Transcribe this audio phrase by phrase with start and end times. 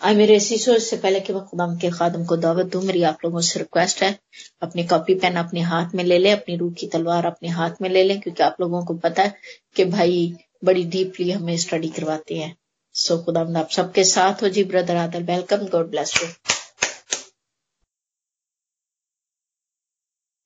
[0.00, 3.18] आई मेरे सीसो इससे पहले कि मैं खुदाम के खादम को दावत दूँ मेरी आप
[3.24, 4.18] लोगों से रिक्वेस्ट है
[4.62, 7.88] अपनी कॉपी पेन अपने हाथ में ले लें अपनी रूह की तलवार अपने हाथ में
[7.90, 9.34] ले लें क्योंकि आप लोगों को पता है
[9.76, 12.54] कि भाई बड़ी डीपली हमें स्टडी करवाते हैं।
[12.94, 16.28] सो so, खुदाम आप सबके साथ हो जी ब्रदर आदर वेलकम गॉड ब्लेस यू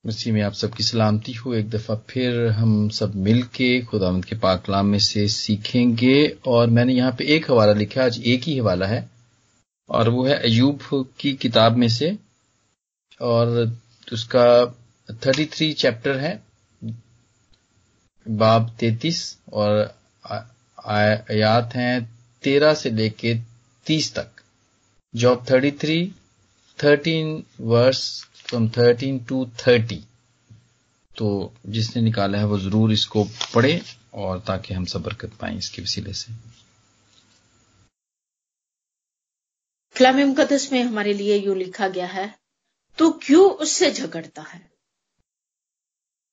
[0.06, 4.86] मसीह में आप सबकी सलामती हो। एक दफ़ा फिर हम सब मिल के के पाकलाम
[4.86, 9.10] में से सीखेंगे और मैंने यहाँ पे एक हवाला लिखा आज एक ही हवाला है।
[9.92, 10.80] और वो है अयूब
[11.20, 12.16] की किताब में से,
[13.20, 13.78] और
[14.08, 14.44] उसका
[15.08, 16.40] थर्टी थ्री चैप्टर है,
[18.26, 22.04] बाब तैतीस, और आयात हैं
[22.42, 23.34] तेरह से लेके
[23.86, 24.42] तीस तक।
[25.14, 26.04] Job thirty three
[26.78, 28.02] thirteen verse
[28.36, 30.02] from thirteen to thirty
[31.10, 33.80] तो जिसने निकाला है वो ज़रूर इसको पढ़े
[34.14, 36.32] और ताकि हम सब बरकत पाए इसके वसीले से।
[39.98, 42.38] कलाम मुकदस में हमारे लिए यू लिखा गया है
[42.98, 44.72] तो क्यों उससे झगड़ता है?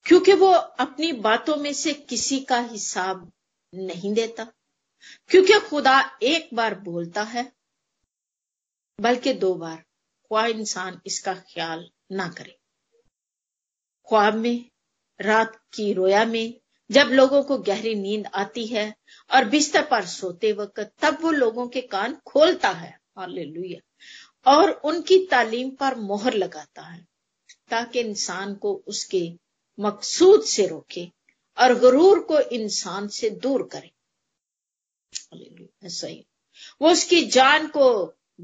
[0.03, 3.33] क्योंकि वो अपनी बातों में से किसी का हिसाब
[3.73, 4.51] नहीं देता।
[5.27, 7.51] क्योंकि खुदा एक बार बोलता है,
[8.99, 9.75] बल्कि दो बार।
[10.25, 12.59] ख्वाह इंसान इसका ख्याल ना करे।
[14.09, 14.69] ख्वाब में,
[15.21, 16.59] रात की रोया में,
[16.91, 18.95] जब लोगों को गहरी नींद आती है
[19.33, 25.17] और बिस्तर पर सोते वक्त, तब वो लोगों के कान खोलता है। हालेलुया और उनकी
[25.25, 27.05] तालीम पर मोहर लगाता है,
[27.69, 29.21] ताकि इंसान को उसके
[29.77, 31.05] मकसूद से रोके
[31.57, 33.91] और गुरूर को इंसान से दूर करे।
[35.85, 36.25] सही
[36.81, 37.89] वो उसकी जान को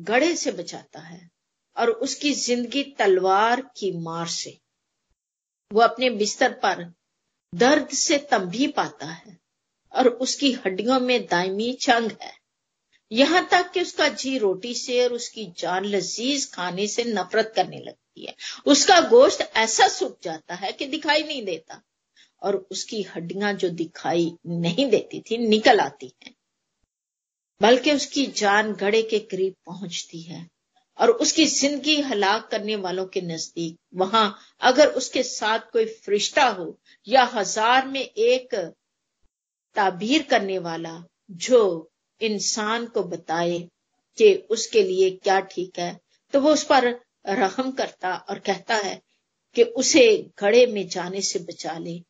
[0.06, 1.30] गड़े से बचाता है
[1.78, 4.58] और उसकी ज़िंदगी तलवार की मार से,
[5.72, 6.84] वो अपने बिस्तर पर
[7.54, 9.38] दर्द से तंबी पाता है
[9.94, 12.34] और उसकी हड्डियों में दायमी चंग है।
[13.12, 17.80] यहाँ तक कि उसका जी रोटी से और उसकी जान लजीज खाने से नफरत करने
[17.80, 21.82] लगती है। उसका गोश्त ऐसा सूख जाता है कि दिखाई नहीं देता
[22.42, 26.34] और उसकी हड्डियाँ जो दिखाई नहीं देती थी, निकल आती हैं।
[27.62, 30.48] बल्कि उसकी जान गड़े के करीब पहुँचती है
[31.00, 36.78] और उसकी ज़िंदगी हलाक करने वालों के नज़दीक। वहाँ अगर उसके साथ कोई फरिश्ता हो
[37.08, 38.56] या हज़ार में एक
[39.76, 41.92] ताबीर करने वाला जो
[42.22, 43.60] इंसान को बताए
[44.18, 46.00] कि उसके लिए क्या ठीक है
[46.34, 46.88] तो वो उस पर
[47.30, 49.02] रहम करता और कहता है
[49.56, 52.02] कि उसे घड़े में जाने से बचा ले।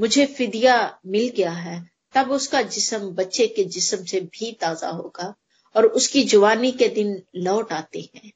[0.00, 5.34] मुझे फिदिया मिल गया है, तब उसका जिस्म बच्चे के जिस्म से भी ताज़ा होगा
[5.76, 8.32] और उसकी जवानी के दिन लौट आते हैं।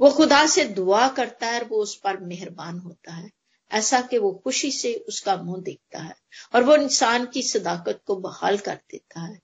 [0.00, 3.30] वो खुदा से दुआ करता है और वो उस पर मेहरबान होता है।
[3.70, 6.14] ऐसा कि वो खुशी से उसका मुँह देखता है
[6.54, 9.38] और वो इंसान की सदाकत को बहाल कर देता है।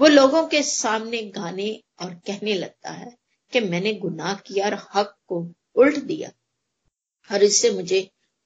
[0.00, 1.70] वो लोगों के सामने गाने
[2.02, 3.16] और कहने लगता है
[3.52, 5.40] कि मैंने गुनाह किया और हक को
[5.76, 6.30] उल्ट दिया
[7.30, 8.00] और इससे मुझे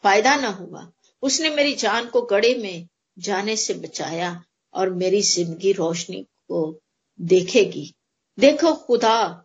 [0.04, 0.90] फ़ायदा ना हुआ।
[1.22, 4.32] उसने मेरी जान को गड़े में जाने से बचाया
[4.74, 6.80] और मेरी ज़िंदगी रोशनी को
[7.18, 7.92] देखेगी।
[8.38, 9.44] देखो खुदा,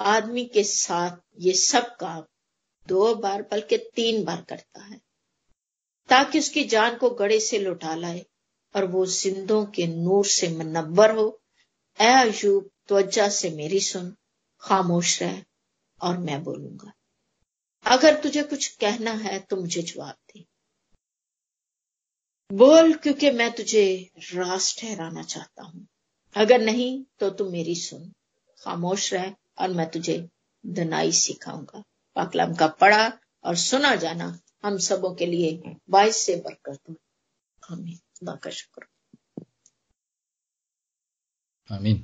[0.00, 2.22] आदमी के साथ ये सब काम
[2.86, 5.00] दो बार बल्कि तीन बार करता है,
[6.08, 8.24] ताकि उसकी जान को गड़े से लुटा लाए।
[8.74, 11.26] और वो जिंदों के नूर से मनवर हो।
[11.98, 14.14] ए अयूब त्वजा से मेरी सुन,
[14.62, 15.42] खामोश रह
[16.00, 16.92] और मैं बोलूँगा,
[17.86, 20.44] अगर तुझे कुछ कहना है तो मुझे जवाब दे।
[22.50, 25.86] बोल, क्योंकि मैं तुझे रास ठहराना चाहता हूँ।
[26.34, 28.10] अगर नहीं तो तू मेरी सुन,
[28.58, 30.18] खामोश रह और मैं तुझे
[30.64, 31.82] दनाई सिखाऊँगा।
[32.16, 33.06] पाकलाम का पढ़ा
[33.44, 36.96] और सुना जाना, हम सबों के लिए बाईस से बरकत हो
[37.62, 38.86] आमीन। खुदा का शुक्र
[41.70, 42.02] आमीन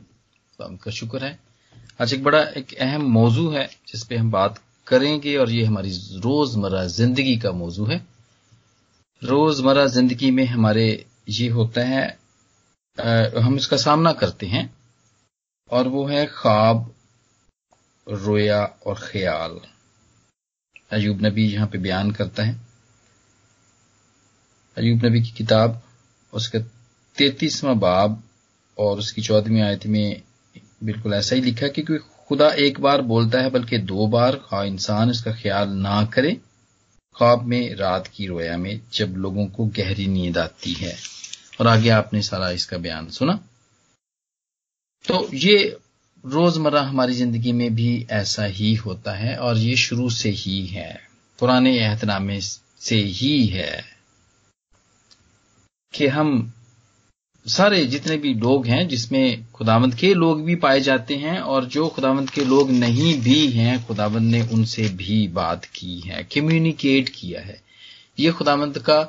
[0.77, 1.39] का शुक्र है
[2.01, 5.91] आज एक बड़ा एक अहम मौजू है जिस पे हम बात करेंगे और ये हमारी
[6.21, 7.99] रोज़मर्रा ज़िंदगी का मौजू है
[9.23, 10.89] रोज़मर्रा ज़िंदगी में हमारे
[11.31, 12.07] ये होता है
[12.99, 14.65] आ, हम इसका सामना करते हैं
[15.71, 16.93] और वो है ख्वाब
[18.07, 19.61] रोया और ख्याल
[20.93, 22.61] अयूब नबी यहाँ पे बयान करता है
[24.77, 25.83] अयूब नबी की किताब
[26.37, 26.59] उसका
[27.17, 28.23] तैतीसवां बाब
[28.79, 30.23] और उसकी चौदहवीं आयत में
[30.85, 34.65] बिल्कुल ऐसा ही लिखा कि क्योंकि खुदा एक बार बोलता है, बल्कि दो बार खा
[34.65, 36.33] इंसान इसका ख्याल ना करे,
[37.17, 40.97] ख्वाब में रात की रोया में जब लोगों को गहरी नींद आती है।
[41.61, 43.41] और आगे आपने सारा इसका बयान सुना।
[45.09, 45.79] तो ये
[46.27, 51.01] रोज़मर्रा हमारी ज़िंदगी में भी ऐसा ही होता है और ये शुरू से ही है।
[51.39, 53.96] पुराने एहतनामे से ही है।
[55.97, 56.53] कि हम
[57.47, 61.87] सारे जितने भी लोग हैं, जिसमें खुदावंद के लोग भी पाए जाते हैं और जो
[61.89, 67.41] खुदावंद के लोग नहीं भी हैं खुदावंद ने उनसे भी बात की है कम्युनिकेट किया
[67.41, 67.61] है।
[68.19, 69.03] ये खुदावंद का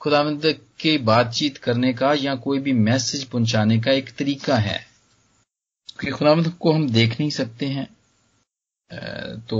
[0.00, 0.46] खुदावंद
[0.80, 4.80] के बातचीत करने का या कोई भी मैसेज पहुँचाने का एक तरीका है।
[6.00, 7.88] कि खुदावंद को हम देख नहीं सकते हैं
[9.48, 9.58] तो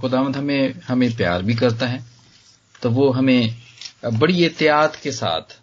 [0.00, 2.04] खुदावंद हमें हमें प्यार भी करता है।
[2.82, 3.54] तो वो हमें
[4.12, 5.60] बड़ी एहतियात के साथ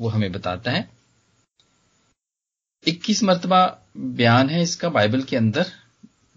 [0.00, 0.88] वो हमें बताता है।
[2.86, 5.66] इक्कीस मरतबा बयान है इसका बाइबल के अंदर।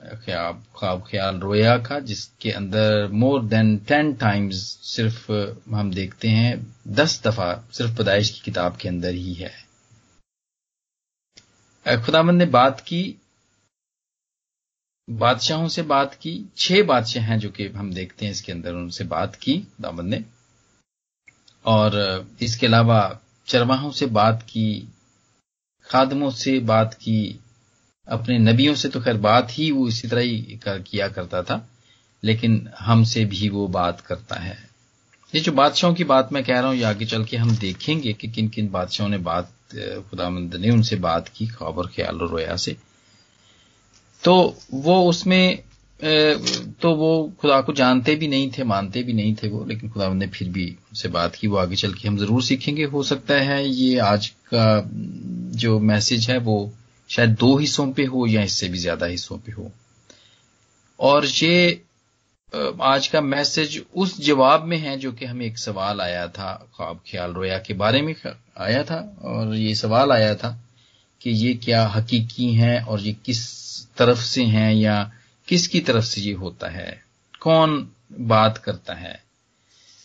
[0.01, 5.31] ख्वाब, ख्याल रोया का, जिसके अंदर मोर देन टेन टाइम्स सिर्फ़,
[5.75, 9.51] हम देखते हैं, दस दफ़ा सिर्फ़ पैदाइश की किताब के अंदर ही है।
[12.05, 13.15] खुदामंद ने बात की,
[15.09, 19.03] बादशाहों से बात की, छह बादशाह हैं जो कि हम देखते हैं इसके अंदर उनसे
[19.03, 20.25] बात की खुदामंद ने।
[21.65, 24.87] और, इसके अलावा चरवाहों से बात की
[25.89, 27.39] खादमों से बात की
[28.07, 31.67] अपने नबियों से तो खैर बात ही वो इसी तरह ही कर, किया करता था
[32.23, 34.57] लेकिन हमसे भी वो बात करता है।
[35.33, 38.13] ये जो बादशाहों की बात मैं कह रहा हूँ ये आगे चल के हम देखेंगे
[38.13, 39.51] कि किन किन बादशाहों ने बात
[40.09, 42.75] खुदामंद ने उनसे बात की खबर ख्याल और रोया से।
[44.23, 44.33] तो
[44.73, 45.63] वो उसमें
[46.03, 47.11] तो वो
[47.41, 50.49] खुदा को जानते भी नहीं थे, मानते भी नहीं थे वो, लेकिन खुदा ने फिर
[50.49, 53.97] भी उनसे बात की, वो आगे चल के हम ज़रूर सीखेंगे, हो सकता है ये
[53.99, 54.81] आज का
[55.57, 56.71] जो मैसेज है वो
[57.09, 59.71] शायद दो हिस्सों पे हो या इससे भी ज़्यादा हिस्सों पे हो।
[60.99, 61.81] और ये
[62.83, 66.99] आज का मैसेज उस जवाब में है जो कि हमें एक सवाल आया था, ख्वाब
[67.11, 68.15] ख्याल रोया के बारे में
[68.57, 70.57] आया था, और ये सवाल आया था
[71.21, 73.39] कि ये क्या हकीकी हैं और ये किस
[73.97, 75.11] तरफ़ से हैं या
[75.47, 77.01] किसकी तरफ़ से ये होता है?
[77.41, 77.87] कौन
[78.21, 79.19] बात करता है?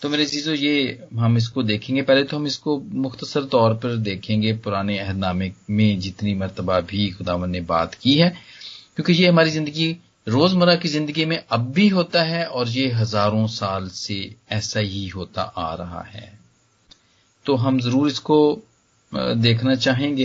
[0.02, 4.52] तो मेरे चीज़ों ये हम इसको देखेंगे। पहले तो हम इसको मुख्तसर तौर पर देखेंगे
[4.56, 8.28] पुराने अहदनामे में जितनी मरतबा भी खुदावन ने बात की है।
[8.96, 9.96] क्योंकि ये हमारी ज़िंदगी,
[10.26, 14.18] रोज़मर्रा की ज़िंदगी में अब भी होता है और ये हज़ारों साल से
[14.52, 16.32] ऐसा ही होता आ रहा है।
[17.46, 18.38] तो हम ज़रूर इसको
[19.12, 20.24] देखना चाहेंगे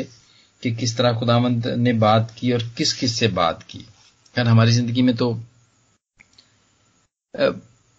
[0.64, 3.86] कि किस तरह खुदावंत ने बात की और किस किस से बात की।
[4.36, 5.32] खैर हमारी ज़िंदगी में तो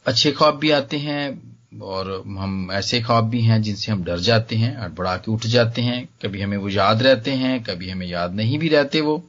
[0.07, 4.57] अच्छे ख्वाब भी आते हैं और हम ऐसे ख्वाब भी हैं जिनसे हम डर जाते
[4.57, 8.35] हैं अड़बड़ा के उठ जाते हैं। कभी हमें वो याद रहते हैं, कभी हमें याद
[8.35, 9.23] नहीं भी रहते वो।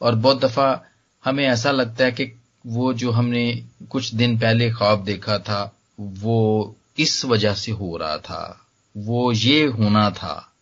[0.00, 0.84] और बहुत दफ़ा
[1.24, 2.30] हमें ऐसा लगता है कि
[2.66, 3.44] वो जो हमने
[3.90, 9.64] कुछ दिन पहले ख्वाब देखा था, वो इस वजह से हो रहा था, वो ये
[9.66, 10.52] होना था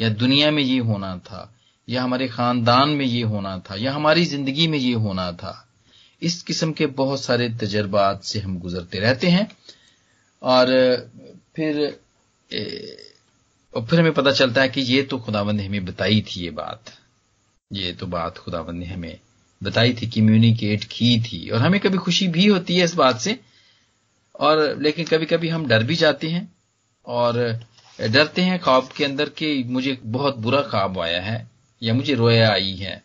[0.00, 1.53] या दुनिया में ये होना था।
[1.88, 5.60] या हमारे खानदान में ये होना था, या हमारी ज़िंदगी में ये होना था,
[6.22, 9.48] इस किस्म के बहुत सारे तजर्बात से हम गुजरते रहते हैं।
[10.42, 10.66] और,
[11.56, 11.82] फिर
[13.74, 16.50] और फिर हमें पता चलता है कि ये तो खुदावंद ने हमें बताई थी ये
[16.52, 16.92] बात।
[17.70, 19.18] ये तो बात खुदावंद ने हमें
[19.60, 23.38] बताई थी कम्युनिकेट की थी, और हमें कभी खुशी भी होती है इस बात से।
[24.34, 26.52] और, लेकिन कभी कभी हम डर भी जाते हैं,
[27.06, 27.38] और
[27.98, 31.36] डरते हैं ख्वाब के अंदर कि मुझे बहुत बुरा ख्वाब आया है।
[31.82, 33.02] या मुझे रोया आई है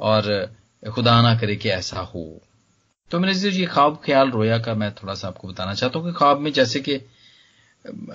[0.00, 0.54] और
[0.84, 2.24] खुदा ना करे कि ऐसा हो।
[3.10, 6.18] तो मैंने ये ख्वाब ख्याल रोया का मैं थोड़ा सा आपको बताना चाहता हूँ कि
[6.18, 7.00] ख्वाब में जैसे कि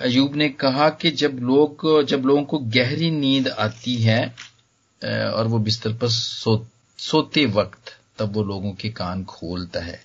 [0.00, 4.20] अयूब ने कहा कि जब लोग जब लोगों को गहरी नींद आती है
[5.02, 6.66] और वो बिस्तर पर सो,
[6.98, 10.00] सोते वक्त तब वो लोगों के कान खोलता है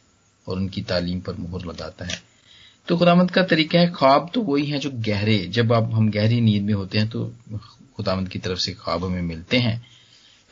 [0.48, 2.22] और उनकी तालीम पर मोहर लगाता है।
[2.88, 6.40] तो खुदामंद का तरीका है ख्वाब तो वही है जो गहरे जब आप हम गहरी
[6.42, 7.32] नींद में होते हैं तो
[8.00, 9.76] खुदामंद की तरफ़ से ख्वाबों में मिलते हैं।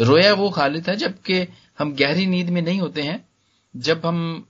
[0.01, 1.47] रोया वो खालिद है जबकि
[1.79, 3.19] हम गहरी नींद में नहीं होते हैं।
[3.77, 4.45] जब हम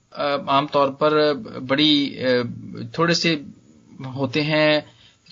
[0.50, 1.90] आमतौर पर बड़ी
[2.98, 3.32] थोड़े से
[4.16, 4.72] होते हैं,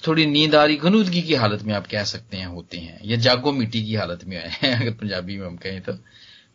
[0.07, 3.17] थोड़ी नींद आ रही गनूदगी की हालत में आप कह सकते हैं होते हैं, या
[3.17, 5.95] जागो मिट्टी की हालत में आए हैं अगर पंजाबी में हम कहें तो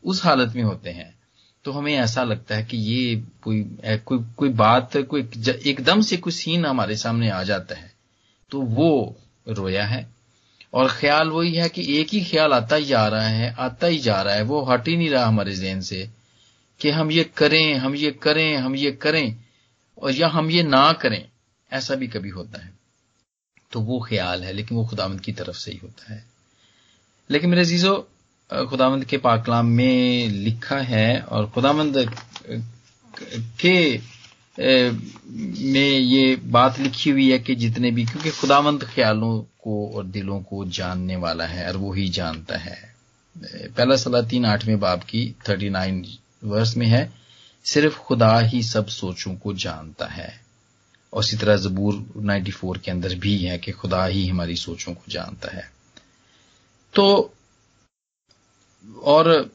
[0.03, 1.10] उस हालत में होते हैं।
[1.63, 3.60] तो हमें ऐसा लगता है कि ये कोई
[4.06, 5.22] कोई कोई बात, कोई
[5.65, 7.91] एकदम से कोई सीन हमारे सामने आ जाता है।
[8.51, 10.21] तो वो रोया है।
[10.74, 13.98] और ख्याल वही है कि एक ही ख्याल आता ही जा रहा है, आता ही
[13.98, 16.10] जा रहा है। वो हट ही नहीं रहा हमारे जहन से
[16.82, 19.36] कि हम ये करें, हम ये करें, हम ये करें
[20.01, 21.28] और या हम ये ना करें।
[21.72, 22.74] ऐसा भी कभी होता है।
[23.72, 26.25] तो वो ख्याल है, लेकिन वो खुदावंद की तरफ़ से ही होता है।
[27.30, 28.08] लेकिन मेरे जीजो
[28.70, 32.16] खुदावंद के पाकलाम में लिखा है और खुदावंद
[33.62, 33.98] के
[34.60, 40.41] में ये बात लिखी हुई है कि जितने भी, क्योंकि खुदावंद ख्यालों को और दिलों
[40.41, 42.96] को जानने वाला है और वो ही जानता है।
[43.46, 46.05] पहला सलाह तीन आठवें बाब की थर्टी नाइन
[46.43, 47.13] वर्ष में है,
[47.63, 50.41] सिर्फ़ खुदा ही सब सोचों को जानता है।
[51.13, 55.12] और इसी तरह जबूर 94 के अंदर भी है कि खुदा ही हमारी सोचों को
[55.12, 55.72] जानता है।
[56.93, 57.34] तो
[59.03, 59.51] और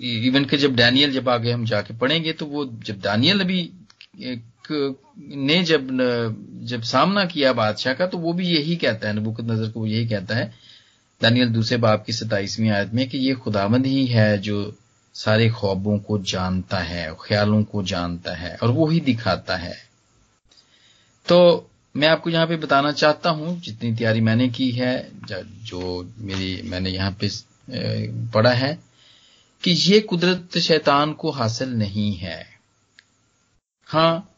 [0.00, 3.70] इवन के जब डैनियल जब आगे हम जाके पढ़ेंगे तो वो जब दानियल अभी
[4.18, 5.88] ने जब
[6.64, 9.86] जब सामना किया बादशाह का तो वो भी यही कहता है नबुकत नज़र को वो
[9.86, 10.52] यही कहता है,
[11.20, 14.74] दानियल दूसरे बाप की सताइसवीं आयत में कि ये खुदामंद ही है जो
[15.14, 19.76] सारे ख्वाबों को जानता है, ख्यालों को जानता है और वो ही दिखाता है।
[21.26, 26.60] तो मैं आपको यहाँ पे बताना चाहता हूँ, जितनी तैयारी मैंने की है, जो मेरी,
[26.64, 27.28] मैंने यहाँ पे
[28.32, 28.78] पढ़ा है,
[29.62, 32.57] कि ये कुदरत शैतान को हासिल नहीं है।
[33.88, 34.34] हाँ,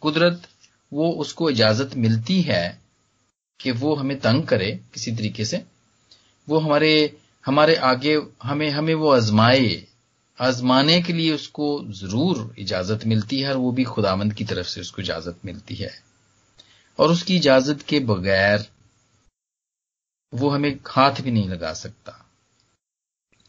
[0.00, 0.42] कुदरत,
[0.92, 2.80] वो उसको इजाज़त मिलती है
[3.60, 5.64] कि वो हमें तंग करे किसी तरीके से।
[6.48, 9.86] वो हमारे हमारे आगे, हमें हमें वो आजमाए,
[10.40, 14.80] आजमाने के लिए उसको ज़रूर इजाज़त मिलती है और वो भी खुदामंद की तरफ़ से
[14.80, 16.02] उसको इजाज़त मिलती है।
[16.98, 18.68] और उसकी इजाज़त के बगैर
[20.34, 22.12] वो हमें हाथ भी नहीं लगा सकता।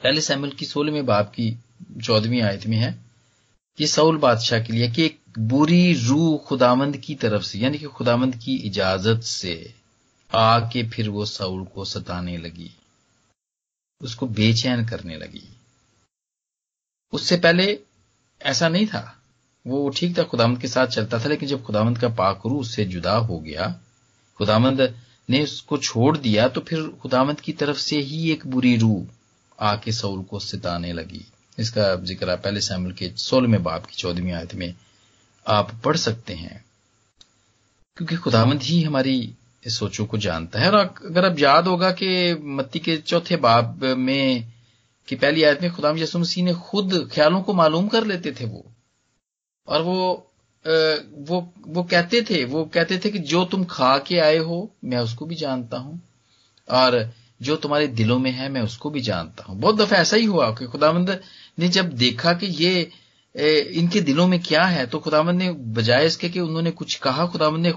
[0.03, 1.57] पहले सैमल की सोलहवें बाप की
[2.03, 3.04] चौदहवीं आयत में है
[3.79, 7.85] ये सऊल बादशाह के लिए कि एक बुरी रूह खुदामंद की तरफ़ से, यानी कि
[7.85, 9.73] खुदामंद की इजाज़त से
[10.33, 12.71] आके फिर वो सऊल को सताने लगी।
[14.01, 15.43] उसको बेचैन करने लगी।
[17.13, 17.79] उससे पहले
[18.41, 19.21] ऐसा नहीं था।
[19.67, 23.15] वो ठीक था खुदामंद के साथ चलता था, लेकिन जब खुदामंद का पाकरू उससे जुदा
[23.15, 23.79] हो गया
[24.37, 29.07] खुदामंद ने उसको छोड़ दिया तो फिर खुदामंद की तरफ़ से ही एक बुरी रूह
[29.59, 31.25] आके सऊल को सिताने लगी।
[31.59, 34.73] इसका ज़िक्र आप पहले सैमुल के सोलहवें बाप की चौदहवीं आयत में
[35.45, 36.65] आप पढ़ सकते हैं।
[37.97, 39.33] क्योंकि खुदामंद ही हमारी
[39.67, 44.51] सोचों को जानता है। और अगर अब याद होगा कि मत्ती के चौथे बाब में,
[45.07, 48.45] कि पहली आयत में खुदाम यसु मसीह ने खुद ख्यालों को मालूम कर लेते थे
[48.45, 48.65] वो।
[49.67, 50.31] और वो
[50.65, 54.97] वो वो कहते थे, वो कहते थे कि जो तुम खा के आए हो, मैं
[54.97, 56.01] उसको भी जानता हूँ।
[56.69, 60.25] और जो तुम्हारे दिलों में है, मैं उसको भी जानता हूँ। बहुत दफ़ा ऐसा ही
[60.25, 61.19] हुआ कि खुदामंद
[61.57, 62.91] ने जब देखा कि ये
[63.79, 67.65] इनके दिलों में क्या है तो खुदामंद ने बजाय इसके कि उन्होंने कुछ कहा खुदामंद
[67.67, 67.73] ने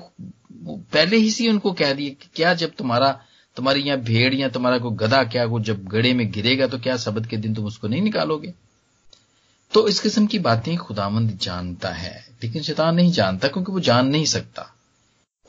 [0.93, 3.11] पहले ही सी उनको कह दिए कि क्या जब तुम्हारा
[3.57, 6.97] तुम्हारी यहाँ भेड़ या तुम्हारा कोई गधा क्या वो जब गड़े में गिरेगा तो क्या
[6.97, 8.53] सबद के दिन तुम उसको नहीं निकालोगे?
[9.73, 14.09] तो इस किस्म की बातें खुदामंद जानता है लेकिन शैतान नहीं जानता क्योंकि वो जान
[14.09, 14.73] नहीं सकता।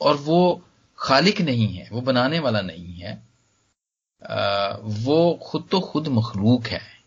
[0.00, 0.62] और वो
[0.98, 3.12] खालिक नहीं है वो बनाने वाला नहीं है।
[4.22, 6.99] आ, वो खुद तो खुद मखलूक है।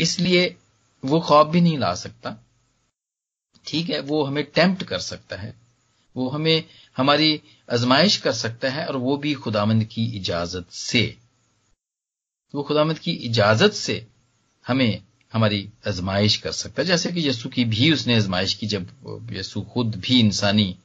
[0.00, 0.54] इसलिए
[1.04, 2.36] वो ख्वाब भी नहीं ला सकता।
[3.66, 5.54] ठीक है वो हमें टेम्प्ट कर सकता है।
[6.16, 6.64] वो हमें
[6.96, 7.40] हमारी
[7.72, 11.16] आजमाइश कर सकता है और वो भी खुदामंद की इजाज़त से।
[12.54, 14.06] वो खुदामंद की इजाज़त से
[14.66, 19.30] हमें हमारी आजमाइश कर सकता है। जैसे कि यसु की भी उसने आजमाइश की जब
[19.32, 20.76] यसु खुद भी इंसानी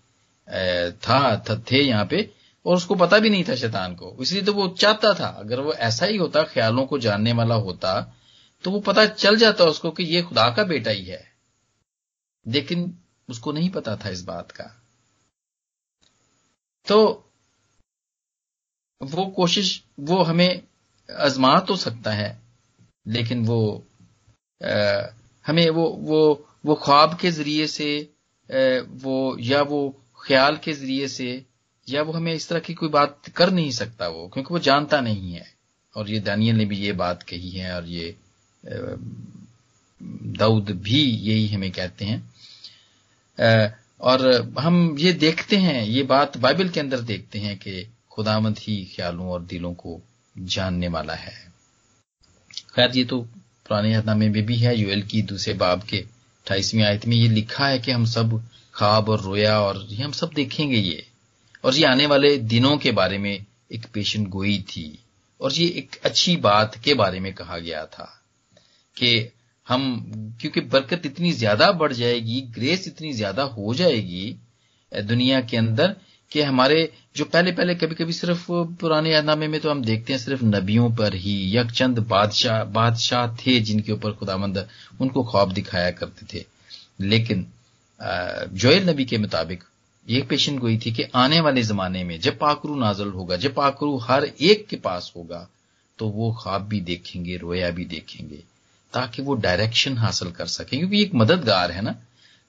[0.48, 2.30] था, था थे यहाँ पे
[2.66, 5.74] और उसको पता भी नहीं था शैतान को। इसलिए तो वो चाहता था। अगर वो
[5.74, 7.94] ऐसा ही होता ख्यालों को जानने वाला होता
[8.64, 11.24] तो वो पता चल जाता उसको कि ये खुदा का बेटा ही है।
[12.46, 12.94] लेकिन
[13.30, 14.64] उसको नहीं पता था इस बात का।
[16.88, 16.98] तो
[19.02, 20.62] वो कोशिश वो हमें
[21.10, 22.30] आजमा तो सकता है
[23.08, 23.60] लेकिन वो
[24.62, 25.02] आ,
[25.46, 28.58] हमें वो वो वो ख्वाब के ज़रिए से आ,
[29.04, 29.80] वो या वो
[30.26, 31.46] ख्याल के ज़रिए से
[31.88, 35.00] या वो हमें इस तरह की कोई बात कर नहीं सकता वो क्योंकि वो जानता
[35.02, 35.46] नहीं है।
[35.96, 38.16] और ये दानियल ने भी ये बात कही है और ये
[40.38, 42.32] दाऊद भी यही हमें कहते हैं।
[44.02, 48.86] और हम ये देखते हैं, ये बात बाइबल के अंदर देखते हैं कि खुदामंद ही
[48.86, 50.02] ख्यालों और दिलों को
[50.38, 51.52] जानने वाला है।
[52.76, 53.22] खैर, ये तो
[53.68, 57.68] पुराने हदनामे में भी है, यूएल की दूसरे बाब के अठाईसवीं आयत में ये लिखा
[57.68, 61.08] है कि हम सब खाब और रोया और ये हम सब देखेंगे ये।
[61.64, 65.00] और ये आने वाले दिनों के बारे में एक पेशन गोई थी।
[65.42, 68.21] और ये एक अच्छी बात के बारे में कहा गया था।
[68.98, 69.32] कि
[69.68, 74.36] हम, क्योंकि बरकत इतनी ज़्यादा बढ़ जाएगी ग्रेस इतनी ज़्यादा हो जाएगी
[74.92, 75.96] दुनिया के अंदर,
[76.32, 78.46] कि हमारे, जो पहले पहले कभी कभी सिर्फ़
[78.82, 83.28] पुराने यादनामे में तो हम देखते हैं, सिर्फ़ नबियों पर ही यक चंद बादशाह बादशाह
[83.38, 84.68] थे जिनके ऊपर खुदामंद
[85.02, 86.46] उनको ख्वाब दिखाया करते थे।
[87.02, 87.46] लेकिन
[88.00, 89.64] जोयल नबी के मुताबिक
[90.06, 93.98] ये पेशन गोई थी कि आने वाले जमाने में, जब पाकरू नाजल होगा, जब पाकरू
[94.00, 95.48] हर एक के पास होगा
[96.00, 98.44] तो वो ख्वाब भी देखेंगे, रोया भी देखेंगे।
[98.94, 101.96] ताकि वो डायरेक्शन हासिल कर सके। क्योंकि एक मददगार है ना।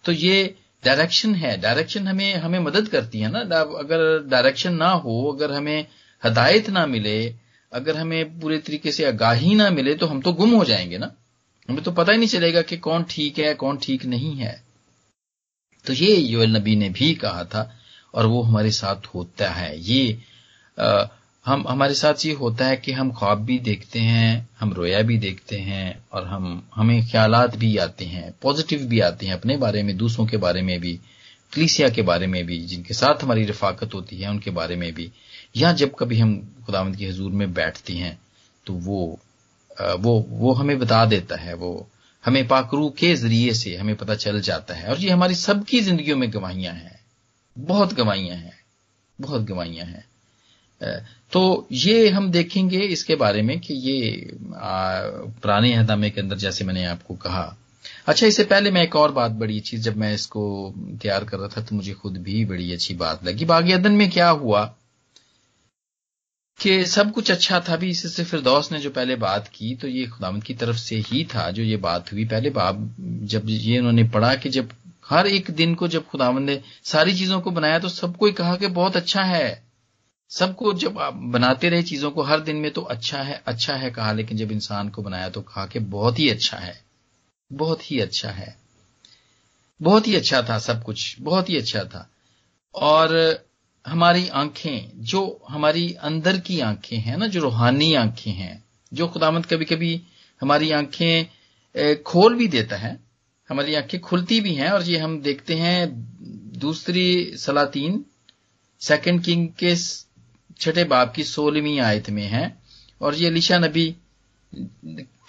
[0.04, 3.40] तो ये डायरेक्शन है। डायरेक्शन हमें हमें मदद करती है ना।
[3.78, 5.87] अगर डायरेक्शन ना हो, अगर हमें
[6.22, 7.34] हदायत ना मिले,
[7.72, 11.12] अगर हमें पूरे तरीके से आगाही ना मिले तो हम तो गुम हो जाएँगे ना।
[11.68, 14.62] हमें तो पता ही नहीं चलेगा कि कौन ठीक है, कौन ठीक नहीं है।
[15.87, 17.78] तो ये योल नबी ने भी कहा था,
[18.14, 20.18] और वो हमारे साथ होता है। ये
[21.46, 25.16] हम, हमारे साथ ये होता है कि हम ख्वाब भी देखते हैं, हम रोया भी
[25.18, 29.82] देखते हैं और हम, हमें ख्याल भी आते हैं पॉजिटिव भी आते हैं अपने बारे
[29.82, 30.92] में, दूसरों के बारे में भी,
[31.52, 35.11] क्लीसिया के बारे में भी, जिनके साथ हमारी रफाकत होती है, उनके बारे में भी।
[35.56, 38.18] या जब कभी हम खुदावंद की हजूर में बैठती हैं
[38.66, 39.18] तो वो
[40.00, 41.88] वो वो हमें बता देता है, वो
[42.25, 46.16] हमें पाकरू के ज़रिए से हमें पता चल जाता है। और ये हमारी सबकी जिंदगियों
[46.16, 46.99] में गवाहियाँ हैं,
[47.56, 48.58] बहुत गवाहियाँ हैं,
[49.18, 50.04] बहुत गवाहियाँ हैं।
[51.32, 56.84] तो ये हम देखेंगे इसके बारे में कि ये पुराने हदामे के अंदर जैसे मैंने
[56.86, 57.44] आपको कहा।
[58.06, 61.48] अच्छा इससे पहले मैं एक और बात, बड़ी अच्छी जब मैं इसको तैयार कर रहा
[61.48, 64.64] था तो मुझे खुद भी बड़ी अच्छी बात लगी। बागी अदन में क्या हुआ
[66.58, 70.06] कि सब कुछ अच्छा था भी, इससे फिरदौस ने जो पहले बात की तो ये
[70.06, 74.04] खुदामद की तरफ़ से ही था जो ये बात हुई। पहले बाब, जब ये उन्होंने
[74.10, 74.70] पढ़ा कि जब
[75.08, 78.66] हर एक दिन को जब खुदावंद ने सारी चीज़ों को बनाया तो सबको कहा कि
[78.68, 79.72] बहुत अच्छा है।
[80.32, 83.90] सबको जब आप बनाते रहे चीज़ों को, हर दिन में तो अच्छा है अच्छा है
[83.90, 86.74] कहा, लेकिन जब इंसान को बनाया तो कहा कि बहुत ही अच्छा है,
[87.50, 88.56] बहुत ही अच्छा है,
[89.80, 92.08] बहुत ही अच्छा था सब कुछ, बहुत ही अच्छा था।
[92.74, 93.44] और
[93.86, 99.46] हमारी आँखें, जो हमारी अंदर की आँखें हैं ना, जो रूहानी आँखें हैं, जो खुदामंद
[99.46, 100.00] कभी कभी
[100.40, 102.98] हमारी आँखें खोल भी देता है,
[103.50, 105.88] हमारी आँखें खुलती भी हैं, और ये हम देखते हैं
[106.58, 108.04] दूसरी सलातीन
[108.82, 109.74] सेकंड किंग के
[110.62, 112.45] छठे बाप की सोलहवीं आयत में है
[113.00, 113.88] और ये लिशा नबी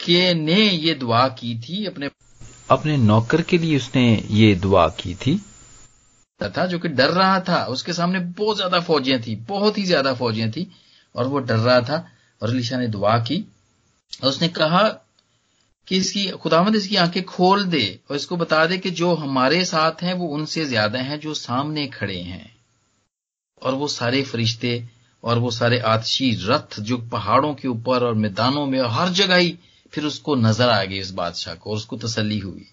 [0.06, 2.10] के ने ये दुआ की थी अपने
[2.72, 5.40] अपने नौकर के लिए उसने ये दुआ की थी।
[6.40, 10.14] था जो कि डर रहा था उसके सामने बहुत ज़्यादा फौजियाँ थी बहुत ही ज़्यादा
[10.14, 10.68] फौजियाँ थी
[11.16, 11.98] और वो डर रहा था
[12.42, 13.38] और लिशा ने दुआ की।
[14.14, 14.82] और उसने कहा
[15.88, 20.04] कि इसकी खुदामद इसकी आँखें खोल दे और इसको बता दे कि जो हमारे साथ
[20.04, 22.52] हैं वो उनसे ज़्यादा हैं जो सामने खड़े हैं।
[23.62, 24.78] और वो सारे फरिश्ते
[25.24, 29.36] और वो सारे आतशी रथ जो पहाड़ों के ऊपर और मैदानों में और हर जगह
[29.36, 29.58] ही
[29.94, 32.66] फिर उसको नज़र आ गई इस बादशाह को और उसको तसली हुई।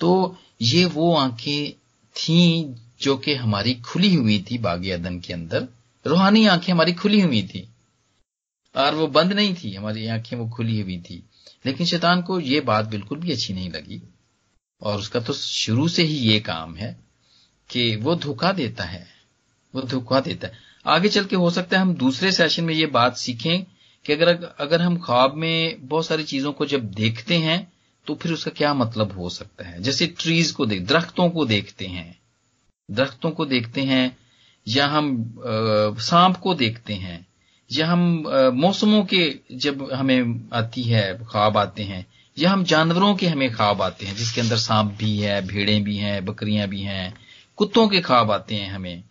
[0.00, 1.72] तो ये वो आँखें
[2.16, 5.68] थी जो कि हमारी खुली हुई थी बागी अदन के अंदर।
[6.06, 7.68] रूहानी आँखें हमारी खुली हुई थी।
[8.76, 11.22] और वो बंद नहीं थी, हमारी आँखें वो खुली हुई थी।
[11.66, 14.02] लेकिन शैतान को ये बात बिल्कुल भी अच्छी नहीं लगी।
[14.82, 17.00] और उसका तो शुरू से ही ये काम है
[17.70, 19.06] कि वो धोखा देता है,
[19.74, 22.86] वो धोखा देता है। आगे चल के हो सकता है हम दूसरे सेशन में ये
[22.86, 23.64] बात सीखें
[24.04, 27.72] कि अगर अगर हम ख्वाब में बहुत सारी चीज़ों को जब देखते हैं
[28.06, 29.82] तो फिर उसका क्या मतलब हो सकता है?
[29.82, 32.18] जैसे ट्रीज को देख, दरख्तों को देखते हैं।
[32.90, 34.16] दरख्तों को देखते हैं,
[34.68, 35.34] या हम
[35.98, 37.26] सांप को देखते हैं,
[37.72, 42.06] या हम मौसमों के जब हमें आती है, ख्वाब आते हैं,
[42.38, 45.96] या हम जानवरों के हमें ख्वाब आते हैं, जिसके अंदर सांप भी है, भेड़ें भी
[45.96, 47.14] हैं, बकरियाँ भी हैं,
[47.56, 49.02] कुत्तों के ख्वाब आते हैं हमें।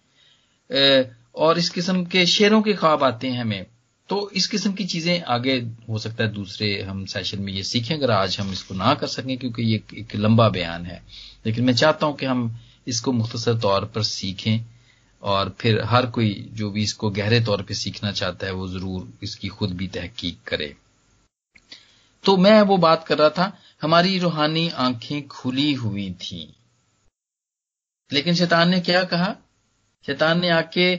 [1.35, 3.65] और इस किस्म के शेरों के ख्वाब आते हैं हमें
[4.09, 5.53] तो इस किस्म की चीज़ें आगे
[5.89, 9.07] हो सकता है दूसरे हम सेशन में ये सीखें, अगर आज हम इसको ना कर
[9.07, 11.01] सकें, क्योंकि ये एक लंबा बयान है।
[11.45, 14.59] लेकिन मैं चाहता हूँ कि हम इसको मुख्तसर तौर पर सीखें
[15.23, 19.07] और फिर हर कोई जो भी इसको गहरे तौर पर सीखना चाहता है, वो ज़रूर
[19.23, 20.75] इसकी खुद भी तहकीक करे।
[22.23, 26.53] तो मैं वो बात कर रहा था, हमारी रूहानी आँखें खुली हुई थी।
[28.11, 29.35] लेकिन शैतान ने क्या कहा?
[30.05, 30.95] शैतान ने आके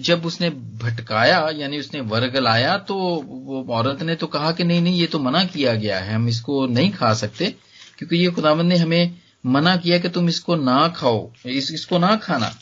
[0.00, 0.50] जब उसने
[0.82, 5.06] भटकाया यानी उसने वर्ग लाया तो वो औरत ने तो कहा कि नहीं नहीं ये
[5.06, 7.54] तो मना किया गया है हम इसको नहीं खा सकते
[7.98, 12.14] क्योंकि ये खुदावंद ने हमें मना किया कि तुम इसको ना खाओ इस, इसको ना
[12.16, 12.52] खाना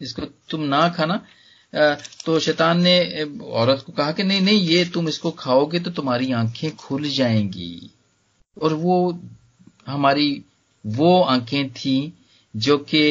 [0.00, 1.20] इसको तुम ना खाना।
[2.24, 6.32] तो शैतान ने औरत को कहा कि नहीं नहीं ये तुम इसको खाओगे तो तुम्हारी
[6.32, 7.90] आँखें खुल जाएँगी।
[8.62, 9.18] और वो
[9.86, 10.30] हमारी
[10.84, 11.96] वो आँखें थी
[12.54, 13.02] जो कि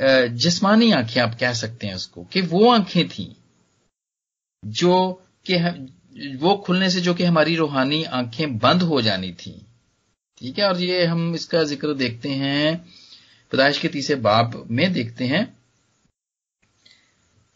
[0.00, 3.34] जिस्मानी आँखें आप कह सकते हैं उसको, कि वो आँखें थी
[4.62, 5.56] जो कि
[6.36, 9.52] वो खुलने से जो कि हमारी रूहानी आँखें बंद हो जानी थी।
[10.38, 12.76] ठीक है, और ये हम इसका ज़िक्र देखते हैं
[13.52, 15.44] पदाइश के तीसरे बाब में देखते हैं।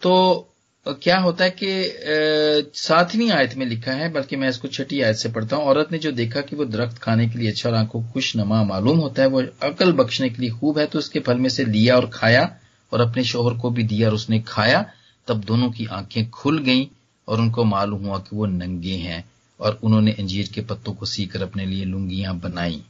[0.03, 0.54] तो
[0.87, 5.29] क्या होता है कि सातवीं आयत में लिखा है, बल्कि मैं इसको छठी आयत से
[5.33, 8.03] पढ़ता हूँ। औरत ने जो देखा कि वो दरख्त खाने के लिए अच्छा और आँखों
[8.13, 11.39] खुश नमा मालूम होता है, वो अकल बख्शने के लिए खूब है तो उसके फल
[11.39, 12.45] में से लिया और खाया
[12.93, 14.85] और अपने शोहर को भी दिया और उसने खाया,
[15.29, 16.87] तब दोनों की आँखें खुल गईं
[17.29, 19.25] और उनको मालूम हुआ कि वो नंगे हैं
[19.61, 22.83] और उन्होंने अंजीर के पत्तों को सीकर अपने लिए लुंगियाँ बनाई।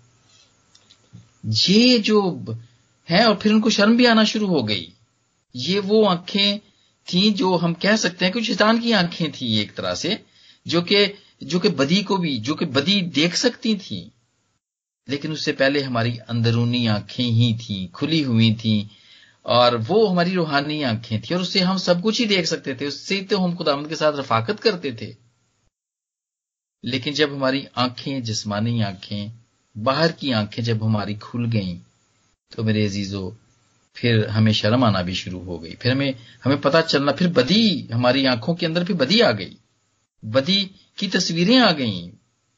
[1.44, 2.20] ये जो
[3.08, 4.92] है और फिर उनको शर्म भी आना शुरू हो गई।
[5.54, 6.58] ये वो आँखें
[7.12, 10.24] थी जो हम कह सकते हैं कि शैतान की आँखें थी एक तरह से,
[10.66, 14.12] जो कि जो कि बदी को भी, जो कि बदी देख सकती थी।
[15.08, 18.90] लेकिन उससे पहले हमारी अंदरूनी आँखें ही थी, खुली हुई थी,
[19.46, 22.86] और वो हमारी रूहानी आँखें थी, और उससे हम सब कुछ ही देख सकते थे।
[22.86, 25.16] उससे तो हम खुदावंद के साथ रफाकत करते थे।
[26.84, 29.32] लेकिन जब हमारी आँखें, जिस्मानी आँखें,
[29.78, 31.78] बाहर की आँखें जब हमारी खुल गईं
[32.56, 33.43] तो मेरे अजीजों
[33.96, 37.88] फिर हमें शर्म आना भी शुरू हो गई। फिर हमें हमें पता चलना, फिर बदी,
[37.92, 39.56] हमारी आँखों के अंदर फिर बदी आ गई।
[40.22, 42.10] बदी की तस्वीरें आ गई।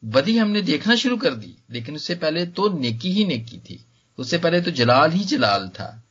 [0.04, 3.84] बदी हमने देखना शुरू कर दी, लेकिन उससे पहले तो नेकी ही नेकी थी।
[4.18, 6.02] उससे पहले तो जलाल ही जलाल था।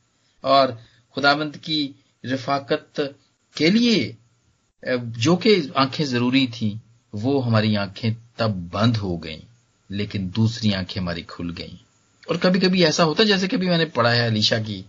[0.44, 0.78] और
[1.14, 3.14] खुदाबंद की रफाकत
[3.56, 4.16] के लिए
[4.84, 6.80] जो कि आँखें ज़रूरी थी,
[7.14, 9.40] वो हमारी आँखें तब बंद हो गईं,
[9.90, 11.76] लेकिन दूसरी आँखें हमारी खुल गईं।
[12.30, 14.84] और कभी कभी ऐसा होता जैसे कभी मैंने पढ़ा है अलीशा की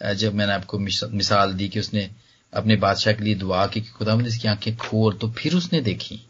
[0.00, 2.08] जब मैंने आपको मिसाल दी कि उसने
[2.52, 6.20] अपने बादशाह के लिए दुआ की कि खुदा इसकी आँखें खोल तो फिर उसने देखी।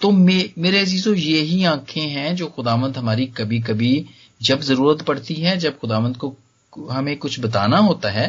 [0.00, 4.06] तो मे, मेरे अजीजों ये ही आँखें हैं जो खुदामंद हमारी कभी कभी
[4.42, 6.36] जब ज़रूरत पड़ती है जब खुदामंद को
[6.90, 8.26] हमें कुछ बताना होता है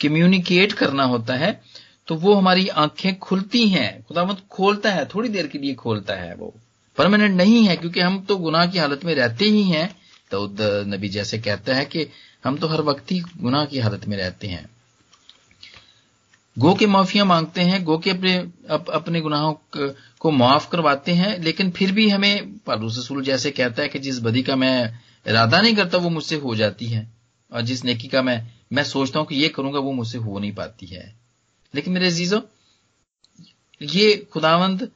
[0.00, 1.60] कम्युनिकेट करना होता है
[2.08, 6.34] तो वो हमारी आँखें खुलती हैं। खुदामंद खोलता है थोड़ी देर के लिए खोलता है
[6.34, 6.54] वो।
[6.96, 9.88] परमानेंट नहीं है क्योंकि हम तो गुनाह की हालत में रहते ही हैं।
[10.30, 10.46] तो
[10.86, 12.06] नबी जैसे कहता है कि
[12.46, 14.64] हम तो हर वक्त ही गुनाह की हालत में रहते हैं।
[16.56, 18.36] गो के माफिया मांगते हैं गो के अपने
[18.70, 19.54] अप, अपने गुनाहों
[20.20, 24.42] को माफ़ करवाते हैं लेकिन फिर भी हमें रसूल जैसे कहता है कि जिस बदी
[24.42, 27.06] का मैं इरादा नहीं करता वो मुझसे हो जाती है
[27.52, 28.40] और जिस नेकी का मैं
[28.72, 31.14] मैं सोचता हूँ कि ये करूँगा वो मुझसे हो नहीं पाती है।
[31.74, 32.40] लेकिन मेरे अजीजों
[33.82, 34.88] ये खुदावंद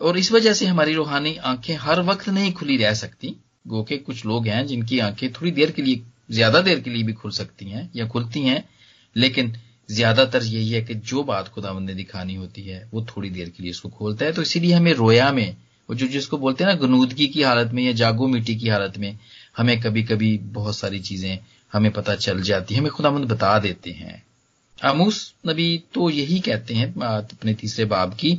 [0.00, 3.34] और इस वजह से हमारी रूहानी आँखें हर वक्त नहीं खुली रह सकती।
[3.66, 7.02] गो के कुछ लोग हैं जिनकी आँखें थोड़ी देर के लिए ज़्यादा देर के लिए
[7.02, 8.64] भी खुल सकती हैं या खुलती हैं,
[9.16, 9.52] लेकिन
[9.90, 13.62] ज़्यादातर यही है कि जो बात खुदावंद ने दिखानी होती है, वो थोड़ी देर के
[13.62, 15.56] लिए उसको खोलता है। तो इसीलिए हमें रोया में,
[15.88, 18.98] वो जो जिसको बोलते हैं ना, गनूदगी की हालत में या जागो मिट्टी की हालत
[18.98, 19.18] में,
[19.56, 21.38] हमें कभी कभी बहुत सारी चीज़ें
[21.72, 24.22] हमें पता चल जाती है, हमें खुदावंद बता देते हैं।
[24.78, 28.38] आमूस नबी तो यही कहते हैं अपने तीसरे बाब की।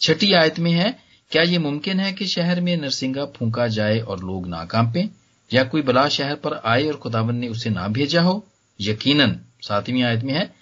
[0.00, 0.98] छठी आयत में है,
[1.30, 5.08] क्या यह मुमकिन है कि शहर में नरसिंगा फूका जाए और लोग ना कांपे
[5.54, 8.46] या कोई बला शहर पर आए और खुदावन ने उसे ना भेजा हो?
[8.80, 10.54] यकीनन, सातवीं आयत में है,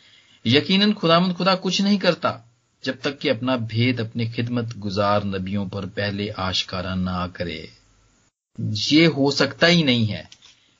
[0.46, 2.52] यकीनन खुदावंद खुदा कुछ नहीं करता,
[2.84, 7.72] जब तक कि अपना भेद, अपने खिदमत गुजार नबियों पर पहले आशकारा ना करे।
[8.60, 10.30] ये हो सकता ही नहीं है।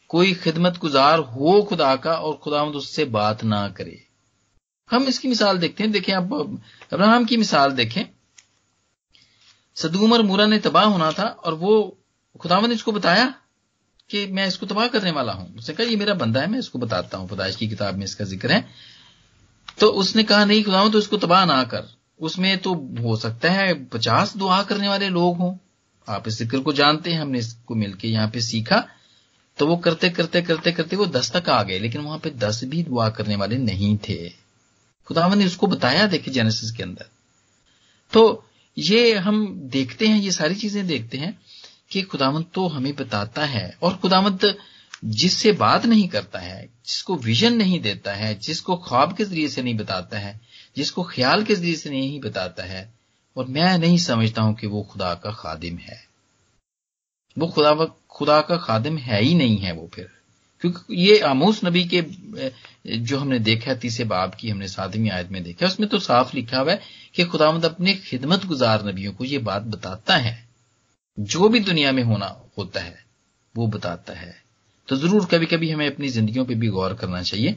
[0.09, 4.07] कोई खिदमत गुजार हो खुदा का और खुदावंद उससे बात ना करे।
[4.90, 6.61] हम इसकी मिसाल देखते हैं। देखें अब
[6.92, 8.03] अब्राहम की मिसाल देखें।
[9.75, 11.99] सदूम और मूरा ने तबाह होना था और वो
[12.40, 13.35] खुदावंद ने इसको बताया
[14.11, 16.79] कि मैं इसको तबाह करने वाला हूँ। उसने कहा, ये मेरा बंदा है, मैं इसको
[16.79, 18.68] बताता हूँ। पदाइश की किताब में इसका ज़िक्र है।
[19.79, 21.88] तो उसने कहा, नहीं खुदावंद तो इसको तबाह ना कर।
[22.21, 25.55] उसमें तो हो सकता है पचास दुआ करने वाले लोग हों।
[26.09, 28.85] आप इस ज़िक्र को जानते हैं, हमने इसको मिलकर यहाँ पे सीखा।
[29.59, 32.64] तो वो करते करते करते करते वो दस तक आ गए, लेकिन वहाँ पे दस
[32.64, 34.29] भी दुआ करने वाले नहीं थे।
[35.07, 37.07] खुदावन ने उसको बताया देखे जेनेसिस के अंदर।
[38.12, 38.44] तो
[38.77, 41.38] ये हम देखते हैं, ये सारी चीज़ें देखते हैं
[41.90, 44.59] कि खुदावंत तो हमें बताता है और खुदावंत
[45.05, 49.62] जिससे बात नहीं करता है, जिसको विजन नहीं देता है, जिसको ख्वाब के ज़रिए से
[49.62, 50.40] नहीं बताता है,
[50.77, 52.94] जिसको ख्याल के ज़रिए से नहीं बताता है,
[53.37, 56.05] और मैं नहीं समझता हूँ कि वो खुदा का खादिम है।
[57.38, 57.74] वो खुदा
[58.11, 60.09] खुदा का खादिम है ही नहीं है वो फिर।
[60.61, 62.03] क्योंकि ये आमूस नबी के
[62.98, 66.37] जो हमने देखा है, तीसरे बाब की हमने सातवीं आयत में देखा उसमें तो साफ़
[66.37, 66.81] लिखा हुआ है
[67.14, 70.48] कि खुदामद अपने खिदमत गुजार नबियों को ये बात बताता है।
[71.19, 72.27] जो भी दुनिया में होना
[72.59, 73.05] होता है,
[73.55, 74.35] वो बताता है।
[74.89, 77.57] तो ज़रूर कभी कभी हमें अपनी जिंदगियों पर भी गौर करना चाहिए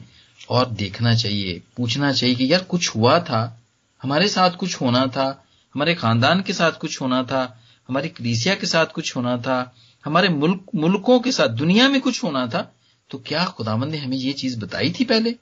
[0.50, 3.60] और देखना चाहिए, पूछना चाहिए कि यार कुछ हुआ था,
[4.02, 5.44] हमारे साथ कुछ होना था,
[5.74, 7.42] हमारे खानदान के साथ कुछ होना था,
[7.88, 12.22] हमारी कलीसिया के साथ कुछ होना था, हमारे मुल्क, मुल्कों के साथ, दुनिया में कुछ
[12.24, 12.70] होना था
[13.10, 15.34] तो क्या खुदावन ने हमें ये चीज़ बताई थी पहले?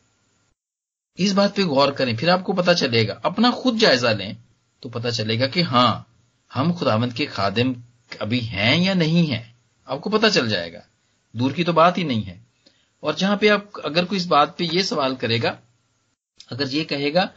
[1.19, 4.37] इस बात पे गौर करें, फिर आपको पता चलेगा, अपना खुद जायजा लें
[4.83, 6.07] तो पता चलेगा कि हाँ
[6.51, 7.75] हम खुदावंत के खादिम
[8.17, 9.55] अभी हैं या नहीं हैं,
[9.89, 10.83] आपको पता चल जाएगा।
[11.35, 12.41] दूर की तो बात ही नहीं है।
[13.03, 15.57] और जहाँ पे आप, अगर कोई इस बात पे ये सवाल करेगा,
[16.53, 17.31] अगर ये कहेगा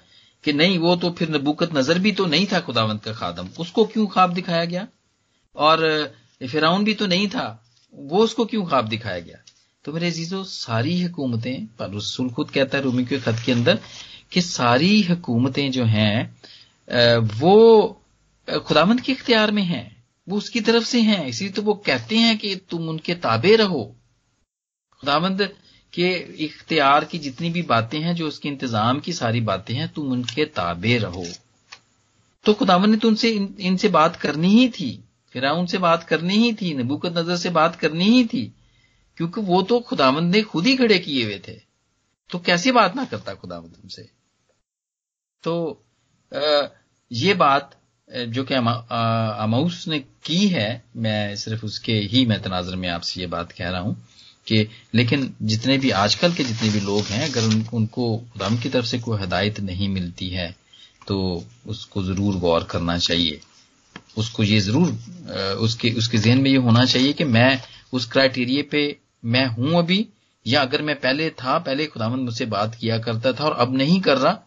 [0.43, 3.85] कि नहीं, वो तो फिर नबूकत नज़र भी तो नहीं था खुदावंत का खादम। उसको
[3.85, 4.87] क्यों ख्वाब दिखाया गया?
[5.55, 9.37] और फिराउन भी तो नहीं था, वो उसको क्यों ख्वाब दिखाया गया?
[9.85, 13.79] तो मेरे अजीजों, सारी हुकूमतें, पर रसूल खुद कहता है रूमी के खत के अंदर
[14.31, 16.35] कि सारी हुकूमतें जो हैं
[17.35, 18.01] वो
[18.47, 19.92] खुदामंद के इख्तियार में हैं।
[20.27, 23.83] वो उसकी तरफ़ से हैं इसलिए तो वो कहते हैं कि तुम उनके ताबे रहो।
[25.03, 25.41] खुदामंद
[25.93, 26.11] के
[26.45, 30.45] इख्तियार की जितनी भी बातें हैं जो उसके इंतज़ाम की सारी बातें हैं तुम उनके
[30.55, 31.25] ताबे रहो।
[32.45, 35.03] तो खुदावन ने तो उनसे इन, इनसे बात करनी ही थी
[35.35, 38.45] फिर उनसे बात करनी ही थी नबूकत नज़र से बात करनी ही थी
[39.17, 41.59] क्योंकि वो तो खुदावंद ने खुद ही खड़े किए हुए थे।
[42.29, 44.09] तो कैसे बात ना करता खुदा तुमसे
[45.43, 45.55] तो
[46.31, 46.67] आ,
[47.11, 47.75] ये बात
[48.09, 53.27] जो कि अमाउस ने की है मैं सिर्फ़ उसके ही मैं तनाजर में आपसे ये
[53.27, 53.95] बात कह रहा हूँ
[54.47, 58.69] कि लेकिन जितने भी आजकल के जितने भी लोग हैं अगर उन, उनको खुदाम की
[58.69, 60.55] तरफ़ से कोई हदायत नहीं मिलती है
[61.07, 63.39] तो उसको ज़रूर गौर करना चाहिए।
[64.17, 64.89] उसको ये ज़रूर
[65.57, 67.61] उसके उसके जहन में ये होना चाहिए कि मैं
[67.93, 68.85] उस क्राइटेरिया पे
[69.25, 70.05] मैं हूँ अभी
[70.45, 73.99] या अगर मैं पहले था पहले खुदामंद मुझसे बात किया करता था और अब नहीं
[74.01, 74.39] कर रहा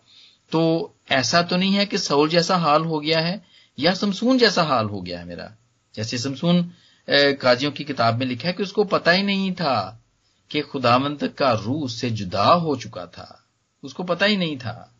[0.52, 3.44] तो ऐसा तो नहीं है कि सऊल जैसा हाल हो गया है
[3.78, 5.52] या समसून जैसा हाल हो गया है मेरा।
[5.94, 6.70] जैसे समसून
[7.11, 10.02] काजियों की किताब में लिखा है कि उसको पता ही नहीं था
[10.50, 13.44] कि खुदावंत का रूह उससे जुदा हो चुका था।
[13.82, 14.94] उसको पता ही नहीं था।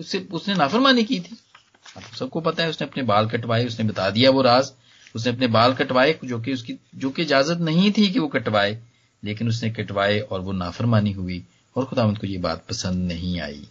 [0.00, 1.38] उससे, उसने नाफरमानी की थी।
[1.96, 4.72] अब सबको पता है, उसने अपने बाल कटवाए, उसने बता दिया वो राज।
[5.14, 8.82] उसने अपने बाल कटवाए, जो कि उसकी, जो कि इजाज़त नहीं थी कि वो कटवाए,
[9.24, 13.68] लेकिन उसने कटवाए और वो नाफरमानी हुई और खुदावंत को ये बात पसंद नहीं आई।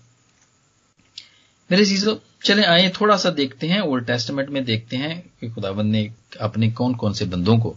[1.70, 5.92] मेरे चीज़ों चले आए थोड़ा सा देखते हैं, ओल्ड टेस्टमेंट में देखते हैं कि खुदाबंद
[5.92, 6.10] ने
[6.42, 7.76] अपने कौन कौन से बंदों को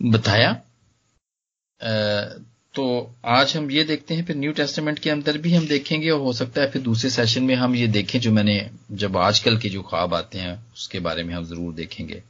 [0.00, 0.52] बताया।
[2.74, 2.84] तो
[3.28, 6.32] आज हम ये देखते हैं, फिर न्यू टेस्टमेंट के अंदर भी हम देखेंगे और हो
[6.32, 9.82] सकता है फिर दूसरे सेशन में हम ये देखें जो मैंने, जब आजकल के जो
[9.82, 12.22] ख्वाब आते हैं, उसके बारे में हम ज़रूर देखेंगे।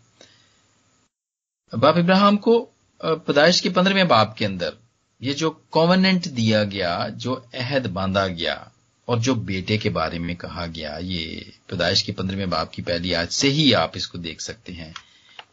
[1.72, 2.58] बाप इब्राहिम को
[3.00, 4.76] पैदाइश के पंद्रहवें बाप के अंदर,
[5.20, 8.71] ये जो कॉवनेंट दिया गया, जो अहद बांधा गया
[9.12, 13.12] और जो बेटे के बारे में कहा गया, ये पैदाइश के पंद्रहवें बाप की पहली
[13.12, 14.94] आज से ही आप इसको देख सकते हैं।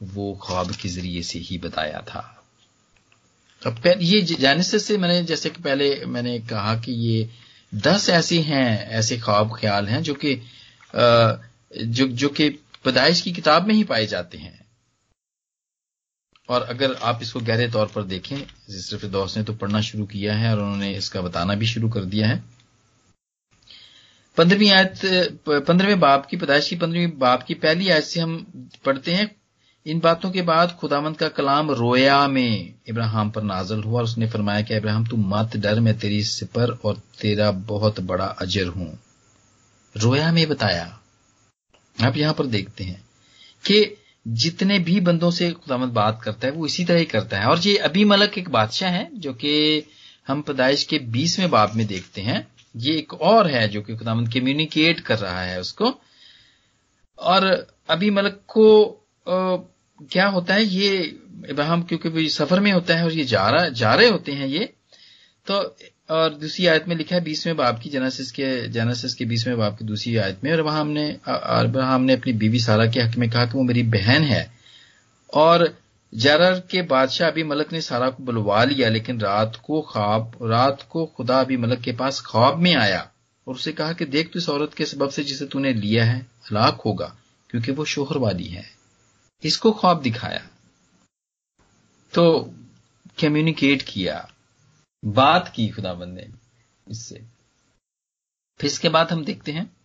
[0.03, 2.21] वो ख्वाब के ज़रिए से ही बताया था।
[3.61, 7.29] अब ये जेनेसिस से मैंने, जैसे कि पहले मैंने कहा कि ये
[7.75, 10.35] दस ऐसे हैं, ऐसे ख्वाब ख्याल हैं जो कि
[11.77, 12.49] जो जो कि
[12.83, 14.59] पैदाइश की किताब में ही पाए जाते हैं।
[16.49, 18.37] और अगर आप इसको गहरे तौर पर देखें
[18.69, 22.05] सिर्फ़ दोस्त ने तो पढ़ना शुरू किया है और उन्होंने इसका बताना भी शुरू कर
[22.05, 22.43] दिया है।
[24.37, 24.99] पंद्रहवीं आयत,
[25.49, 28.47] पंद्रहवें बाप की पैदाइश की पंद्रहवीं बाप की पहली आयत से हम
[28.85, 29.35] पढ़ते हैं,
[29.87, 34.27] इन बातों के बाद खुदामंद का कलाम रोया में इब्राहिम पर नाजल हुआ और उसने
[34.27, 38.99] फरमाया कि, इब्राहिम, तू मत डर, मैं तेरी सिपर और तेरा बहुत बड़ा अजर हूँ।
[39.97, 40.99] रोया में बताया।
[42.01, 43.01] आप यहाँ पर देखते हैं
[43.67, 47.45] कि जितने भी बंदों से खुदामंद बात करता है, वो इसी तरह ही करता है।
[47.45, 49.83] और ये अभी मलक एक बादशाह है, जो कि
[50.27, 54.33] हम पैदाइश के बीसवें बाब में देखते हैं। ये एक और है जो कि खुदामंद
[54.33, 55.93] कम्युनिकेट कर रहा है उसको।
[57.19, 57.45] और
[57.89, 58.87] अभी मलक को
[59.27, 59.57] आ,
[60.11, 60.97] क्या होता है ये
[61.49, 64.73] इब्राहिम क्योंकि सफ़र में होता है और ये जा रहा जा रहे होते हैं ये
[65.47, 65.75] तो
[66.09, 69.77] और दूसरी आयत में लिखा है बीसवें बाप की जेनेसिस के जेनेसिस के बीसवें बाप
[69.77, 73.29] की दूसरी आयत में और वहाँ हमने अब्राहम ने अपनी बीवी सारा के हक में
[73.29, 74.51] कहा कि वो मेरी बहन है।
[75.33, 75.77] और
[76.13, 80.87] जरर के बादशाह अभी मलक ने सारा को बुलवा लिया, लेकिन रात को ख्वाब, रात
[80.89, 83.11] को खुदा अभी मलक के पास ख्वाब में आया
[83.47, 86.19] और उसे कहा कि देख तू इस औरत के सबब से जिसे तूने लिया है,
[86.19, 87.17] हलाक होगा,
[87.49, 88.69] क्योंकि वो शोहर वाली है।
[89.43, 90.47] इसको ख्वाब दिखाया।
[92.13, 92.53] तो
[93.21, 94.31] कम्युनिकेट किया।
[95.05, 96.29] बात की खुदाबंद ने
[96.91, 97.15] इससे।
[98.59, 99.77] फिर इसके बाद हम देखते हैं,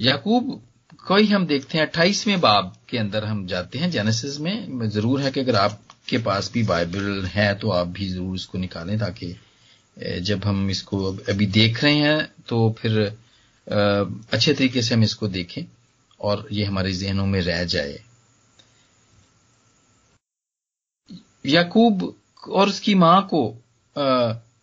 [0.00, 0.67] याकूब
[1.08, 5.30] कोई हम देखते हैं, अट्ठाईसवें बाब के अंदर हम जाते हैं जेनेसिस में। ज़रूर है
[5.32, 9.34] कि अगर आपके पास भी बाइबल है तो आप भी ज़रूर इसको निकालें ताकि
[10.22, 10.98] जब हम इसको
[11.30, 12.18] अभी देख रहे हैं
[12.48, 12.98] तो फिर
[13.66, 15.64] अच्छे तरीके से हम इसको देखें
[16.20, 17.98] और ये हमारे जहनों में रह जाए।
[21.46, 23.42] याकूब और उसकी माँ को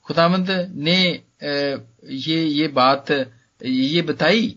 [0.05, 0.99] खुदामंद ने
[1.43, 3.11] ये ये बात,
[3.61, 4.55] ये बताई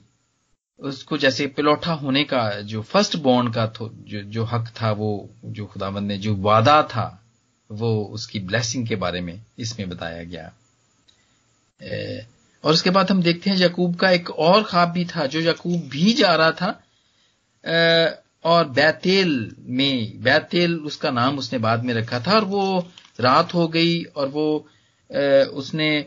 [0.80, 5.66] उसको जैसे पिलौठा होने का जो फ़र्स्ट बॉन्ड का जो जो हक था वो जो
[5.66, 7.24] खुदाबंद ने जो वादा था
[7.70, 10.52] वो उसकी ब्लेसिंग के बारे में इसमें बताया गया।
[11.82, 12.26] ए,
[12.64, 15.88] और उसके बाद हम देखते हैं यकूब का एक और ख्वाब भी था जो यकूब
[15.88, 16.80] भी जा रहा था।
[17.64, 22.88] ए, और बैतेल में बैतेल उसका नाम उसने बाद में रखा था और वो
[23.20, 24.66] रात हो गई और वो
[25.10, 26.06] ए, उसने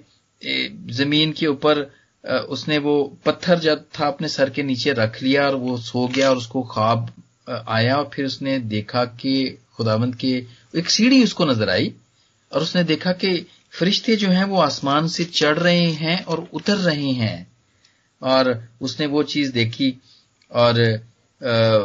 [0.90, 1.90] ज़मीन के ऊपर
[2.24, 6.30] उसने वो पत्थर जब था अपने सर के नीचे रख लिया और वो सो गया
[6.30, 7.12] और उसको ख्वाब
[7.68, 10.34] आया और फिर उसने देखा कि खुदावंत के
[10.78, 11.94] एक सीढ़ी उसको नज़र आई
[12.52, 13.48] और उसने देखा कि
[13.80, 17.48] फरिश्ते जो हैं वो आसमान से चढ़ रहे हैं और उतर रहे हैं।
[18.22, 19.94] और उसने वो चीज़ देखी
[20.52, 20.80] और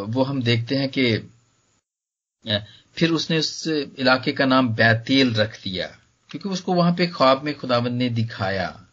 [0.09, 1.17] वो हम देखते हैं कि
[2.97, 3.67] फिर उसने उस
[3.99, 5.87] इलाके का नाम बैतेल रख दिया
[6.31, 8.86] क्योंकि उसको वहाँ पे ख्वाब में खुदावंद ने दिखाया।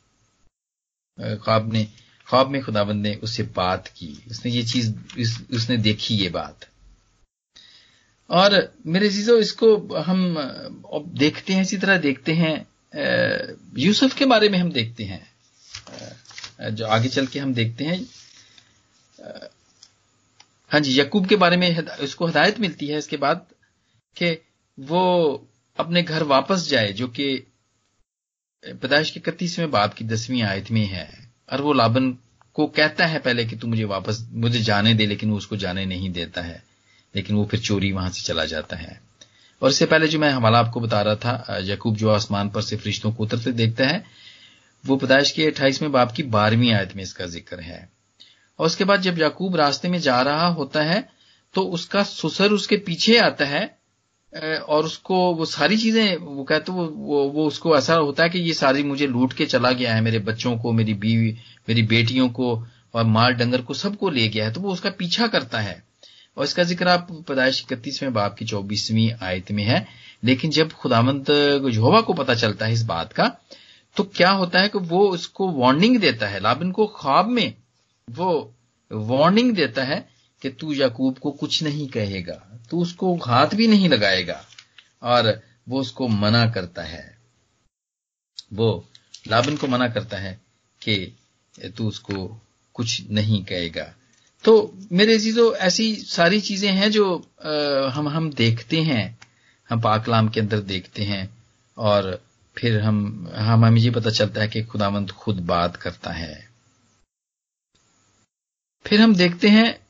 [1.17, 1.83] ख्वाब ने,
[2.27, 4.93] ख्वाब में खुदाबंद ने उससे बात की, उसने ये चीज़
[5.55, 6.67] उसने देखी ये बात।
[8.29, 10.35] और मेरे चीज़ों इसको हम
[11.17, 12.55] देखते हैं, इसी तरह देखते हैं
[13.77, 15.27] यूसुफ के बारे में हम देखते हैं।
[16.71, 17.99] जो आगे चल के हम देखते हैं
[20.71, 23.45] हाँ जी, यकूब के बारे में उसको हदायत मिलती है इसके बाद
[24.15, 24.31] कि
[24.77, 25.01] वो
[25.77, 27.52] अपने घर वापस जाए, जो कि
[28.63, 31.07] पैदाइश के इकतीसवें बाप की दसवीं आयत में है,
[31.51, 32.11] और वो लाबन
[32.55, 35.85] को कहता है पहले कि तू मुझे वापस, मुझे जाने दे, लेकिन वो उसको जाने
[35.85, 36.63] नहीं देता है,
[37.15, 38.99] लेकिन वो फिर चोरी वहाँ से चला जाता है।
[39.61, 42.77] और इससे पहले जो मैं हवाला आपको बता रहा था, यकूब जो आसमान पर से
[42.77, 44.03] फरिश्तों को उतरते देखता है,
[44.83, 47.89] वो पैदाइश के अट्ठाईसवें बाप की बारहवीं आयत में इसका ज़िक्र है।
[48.59, 51.07] और उसके बाद जब याकूब रास्ते में जा रहा होता है
[51.55, 53.63] तो उसका सुसर उसके पीछे आता है
[54.33, 58.39] और उसको वो सारी चीज़ें वो कहते वो, वो वो उसको ऐसा होता है कि
[58.39, 61.31] ये सारी मुझे लूट के चला गया है मेरे बच्चों को मेरी बीवी
[61.69, 62.53] मेरी बेटियों को
[62.93, 65.81] और माल डंगर को सबको ले गया है तो वो उसका पीछा करता है।
[66.37, 69.85] और इसका ज़िक्र आप पैदाइश इकतीसवें बाप की चौबीसवीं आयत में है।
[70.23, 71.25] लेकिन जब खुदामंद
[71.69, 73.27] जोहवा को पता चलता है इस बात का
[73.95, 77.53] तो क्या होता है कि वो उसको वार्निंग देता है। लाबिन को ख्वाब में
[78.07, 78.53] वो
[78.91, 80.05] वार्निंग देता है
[80.43, 82.33] कि तू याकूब को कुछ नहीं कहेगा
[82.69, 84.45] तू उसको हाथ भी नहीं लगाएगा
[85.03, 87.17] और वो उसको मना करता है।
[88.53, 88.87] वो
[89.27, 90.39] लाबिन को मना करता है
[90.81, 91.17] कि
[91.77, 92.41] तू उसको
[92.73, 93.93] कुछ नहीं कहेगा।
[94.43, 97.05] तो मेरे चीज़ों ऐसी सारी चीज़ें हैं जो
[97.45, 99.19] आ, हम हम देखते हैं
[99.69, 101.37] हम पाकलाम के अंदर देखते हैं
[101.77, 102.23] और
[102.57, 106.49] फिर हम हम हमें ये पता चलता है कि खुदावंत खुद बात करता है।
[108.85, 109.82] फिर हम देखते हैं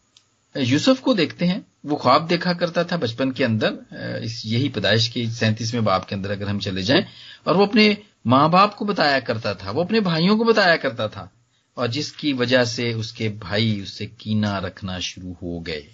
[0.57, 3.77] यूसुफ को देखते हैं। वो ख्वाब देखा करता था बचपन के अंदर
[4.23, 7.05] इस यही पैदाइश के सैंतीसवें बाप के अंदर अगर हम चले जाएँ।
[7.47, 11.07] और वो अपने माँ बाप को बताया करता था, वो अपने भाइयों को बताया करता
[11.07, 11.31] था।
[11.77, 15.87] और जिसकी वजह से उसके भाई उससे कीना रखना शुरू हो गए।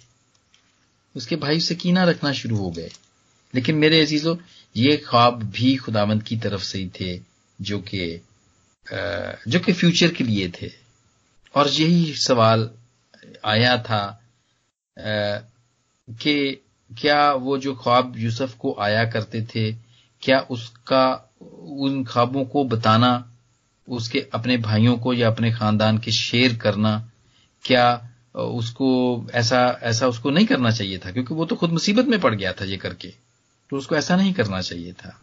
[1.16, 2.90] उसके भाई उससे कीना रखना शुरू हो गए।
[3.54, 4.36] लेकिन मेरे अजीजों,
[4.76, 7.20] ये ख्वाब भी खुदावंत की तरफ़ से ही थे,
[7.60, 8.20] जो कि
[9.48, 10.70] जो कि फ्यूचर के लिए थे।
[11.54, 12.70] और यही सवाल
[13.44, 14.16] आया था
[16.08, 19.72] कि क्या वो जो ख्वाब यूसुफ को आया करते थे,
[20.22, 23.12] क्या उसका, उन ख्वाबों को बताना,
[23.88, 27.10] उसके अपने भाइयों को या अपने खानदान के शेयर करना,
[27.64, 27.86] क्या
[28.34, 28.90] उसको
[29.34, 31.10] ऐसा ऐसा उसको नहीं करना चाहिए था?
[31.10, 33.08] क्योंकि वो तो खुद मुसीबत में पड़ गया था ये करके।
[33.70, 35.18] तो उसको ऐसा नहीं करना चाहिए था।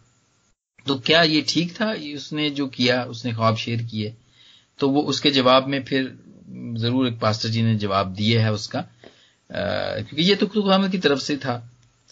[0.86, 1.92] तो क्या ये ठीक था?
[2.16, 4.14] उसने जो किया, उसने ख्वाब शेयर किए
[4.80, 6.04] तो वो उसके जवाब में फिर
[6.78, 8.84] ज़रूर एक पास्टर जी ने जवाब दिए है उसका।
[9.50, 11.62] क्योंकि ये तो खुदामद की तरफ़ से था।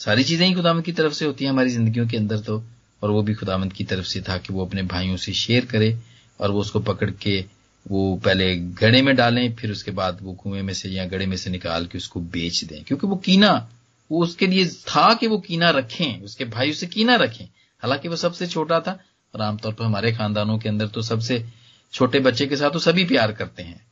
[0.00, 2.62] सारी चीज़ें ही खुदामद की तरफ़ से होती हैं हमारी जिंदगियों के अंदर तो
[3.02, 5.96] और वो भी खुदामद की तरफ़ से था कि वो अपने भाइयों से शेयर करे
[6.40, 7.44] और वो उसको पकड़ के
[7.86, 11.36] वो पहले गड़े में डालें, फिर उसके बाद वो कुएँ में से या गड़े में
[11.36, 13.70] से निकाल के उसको बेच दें। क्योंकि वो कीना,
[14.10, 17.44] वो उसके लिए था कि वो कीना रखें, उसके भाई उसे कीना रखें।
[17.82, 18.98] हालाँकि वो सबसे छोटा था,
[19.34, 21.44] और आमतौर पर हमारे खानदानों के अंदर तो सबसे
[21.92, 23.85] छोटे बच्चे के साथ तो सभी प्यार करते हैं।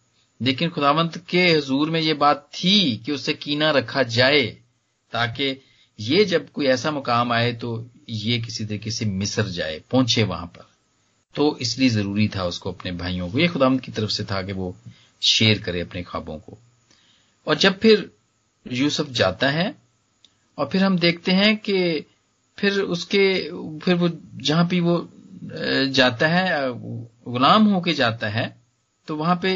[0.44, 4.46] लेकिन खुदावंत के हजूर में ये बात थी कि उससे कीना रखा जाए,
[5.12, 5.56] ताकि
[5.98, 7.70] ये जब कोई ऐसा मुकाम आए तो
[8.10, 10.66] ये किसी तरीके से मिसर जाए, पहुँचे वहाँ पर।
[11.34, 14.52] तो इसलिए ज़रूरी था उसको अपने भाइयों को, ये खुदाम की तरफ़ से था कि
[14.52, 14.74] वो
[15.22, 16.58] शेयर करे अपने ख्वाबों को।
[17.46, 18.10] और जब फिर
[18.66, 19.74] यूसुफ जाता है,
[20.58, 22.04] और फिर हम देखते हैं कि
[22.58, 23.24] फिर उसके,
[23.78, 24.08] फिर वो
[24.42, 25.08] जहाँ भी वो
[25.88, 28.44] जाता है गुलाम होके जाता है
[29.08, 29.50] तो वहाँ पे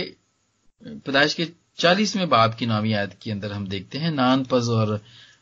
[0.82, 1.46] पैदाइश के
[1.78, 5.00] चालीसवें बाब की नामी आयत के अंदर हम देखते हैं नान पज और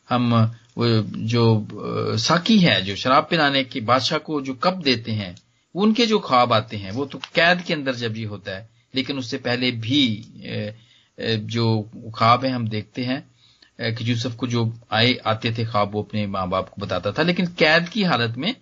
[0.08, 0.34] हम
[0.78, 0.86] वो
[1.26, 5.34] जो साकी है, जो शराब पिलाने के बादशाह को जो कप देते हैं
[5.74, 9.18] उनके जो ख्वाब आते हैं, वो तो कैद के अंदर जब ये होता है, लेकिन
[9.18, 10.02] उससे पहले भी
[11.46, 11.66] जो
[12.16, 16.26] ख्वाब है, हम देखते हैं कि यूसुफ को जो आए, आते थे ख्वाब, वो अपने
[16.26, 18.54] माँ बाप को बताता था, लेकिन कैद की हालत में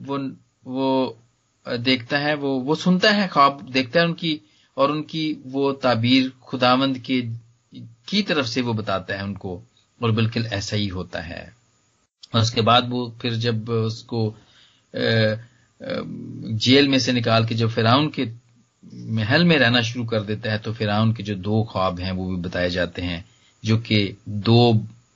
[0.00, 0.18] वो
[0.66, 1.18] वो
[1.66, 4.40] देखता है, वो वो सुनता है ख्वाब, देखता है उनकी
[4.78, 7.20] और उनकी वो ताबीर खुदावंद के
[8.08, 9.62] की तरफ़ से वो बताता है उनको,
[10.00, 11.52] और बिल्कुल ऐसा ही होता है।
[12.34, 14.34] और उसके बाद वो फिर जब उसको
[16.58, 18.28] जेल में से निकाल के जब फिराउन के
[19.12, 22.26] महल में रहना शुरू कर देता है तो फिराउन के जो दो ख्वाब हैं, वो
[22.26, 23.24] भी बताए जाते हैं,
[23.62, 24.72] जो कि दो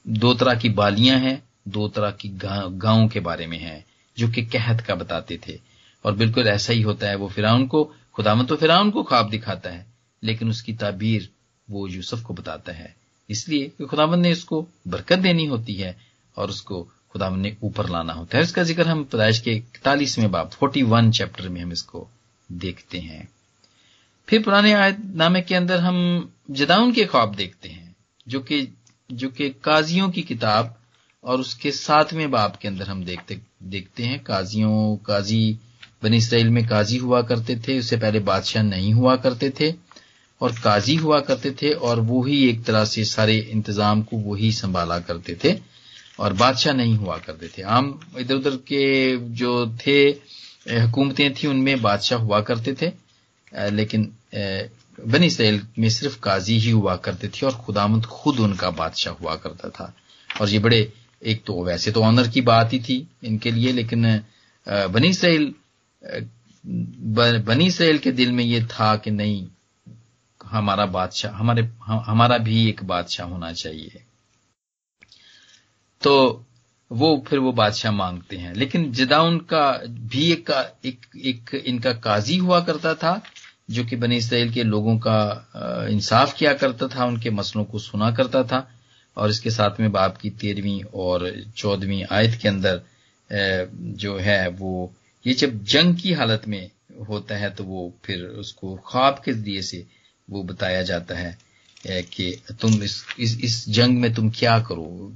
[0.07, 3.85] दो तरह की बालियाँ हैं, दो तरह की गाँव के बारे में हैं,
[4.17, 5.59] जो कि कहत का बताते थे।
[6.05, 7.83] और बिल्कुल ऐसा ही होता है वो फिराउन को
[8.17, 9.87] खुदामत तो फिराउन को ख्वाब दिखाता है,
[10.23, 11.29] लेकिन उसकी ताबीर
[11.69, 12.95] वो यूसुफ को बताता है।
[13.29, 15.97] इसलिए कि खुदामत ने उसको बरकत देनी होती है
[16.37, 16.83] और उसको
[17.13, 21.11] खुदा ने ऊपर लाना होता है। इसका ज़िक्र हम पैदाइश के इकतालीसवें बाब फोर्टी वन
[21.11, 22.09] चैप्टर में हम इसको
[22.49, 23.29] देखते हैं।
[24.29, 24.75] फिर पुराने
[25.17, 25.99] नामे के अंदर हम
[26.51, 27.95] जदाउन के ख्वाब देखते हैं,
[28.29, 28.69] जो कि
[29.11, 30.75] जो कि काजियों की किताब
[31.25, 35.59] और उसके सातवें बाब के अंदर हम देखते देखते हैं। काजियों, काजी
[36.03, 39.73] बनी इसराइल में काजी हुआ करते थे, उससे पहले बादशाह नहीं हुआ करते थे
[40.41, 44.51] और काजी हुआ करते थे और वो ही एक तरह से सारे इंतज़ाम को वही
[44.53, 45.57] संभाला करते थे
[46.19, 49.99] और बादशाह नहीं हुआ करते थे। आम इधर उधर के जो थे
[50.71, 52.93] हुकूमतें थी, उनमें बादशाह हुआ करते थे
[53.71, 54.13] लेकिन
[54.99, 59.35] बनी इसराइल में सिर्फ़ काजी ही हुआ करते थे और खुदामंद खुद उनका बादशाह हुआ
[59.37, 59.93] करता था।
[60.31, 60.93] और ये बड़े,
[61.23, 64.21] एक तो वैसे तो ऑनर की बात ही थी इनके लिए, लेकिन
[64.67, 65.53] बनी इसराइल
[67.47, 69.47] बनी इसराइल के दिल में ये था कि नहीं
[70.41, 74.03] हमारा बादशाह हमारे हमारा भी एक बादशाह होना चाहिए।
[76.03, 76.45] तो
[76.91, 80.51] वो फिर वो बादशाह मांगते हैं। लेकिन जदाउन का भी एक,
[80.85, 83.21] एक एक इनका काजी हुआ करता था
[83.71, 88.11] जो कि बनी इसराइल के लोगों का इंसाफ किया करता था उनके मसलों को सुना
[88.13, 88.69] करता था।
[89.17, 92.81] और इसके साथ में बाप की तेरहवीं और चौदहवीं आयत के अंदर
[93.97, 94.93] जो है वो
[95.25, 96.71] ये जब जंग की हालत में
[97.09, 99.87] होता है तो वो फिर उसको ख्वाब के ज़रिए से
[100.29, 101.39] वो बताया जाता है
[101.85, 105.13] कि तुम इस इस, इस जंग में तुम क्या करो?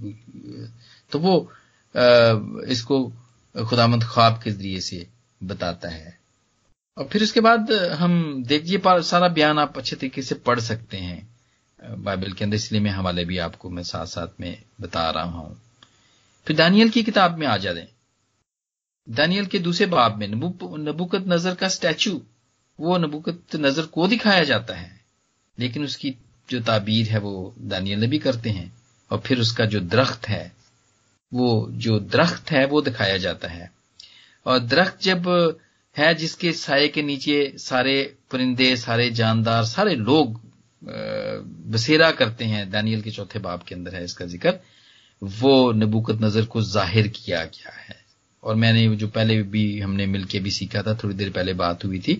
[1.12, 1.34] तो वो
[2.68, 3.04] इसको
[3.54, 5.06] खुदामंद ख्वाब के ज़रिए से
[5.42, 6.18] बताता है।
[6.96, 11.36] और फिर उसके बाद हम देखिए सारा बयान आप अच्छे तरीके से पढ़ सकते हैं।
[11.98, 15.60] बाइबल के अंदर इसलिए मैं हवाले भी आपको मैं साथ साथ में बता रहा हूँ।
[16.46, 17.80] फिर दानियल की किताब में आ जाते
[19.08, 22.20] दानियल के दूसरे बाब में नबुकत नज़र का स्टैचू,
[22.78, 25.00] वो नबुकत नज़र को दिखाया जाता है।
[25.58, 26.14] लेकिन उसकी
[26.48, 28.72] जो ताबीर है वो दानियल भी करते हैं,
[29.10, 30.52] और फिर उसका जो दरख्त है,
[31.32, 33.70] वो जो दरख्त है, वो दिखाया जाता है।
[34.46, 35.28] और दरख्त जब
[35.96, 40.40] है, जिसके साय के नीचे सारे परिंदे, सारे जानदार, सारे लोग
[40.82, 44.58] बसेरा करते हैं, दानियल के चौथे बाब के अंदर है इसका ज़िक्र,
[45.22, 48.05] वो नबूकत नज़र को ज़ाहिर किया गया है।
[48.46, 51.98] और मैंने जो पहले भी हमने मिलके भी सीखा था, थोड़ी देर पहले बात हुई
[51.98, 52.14] थी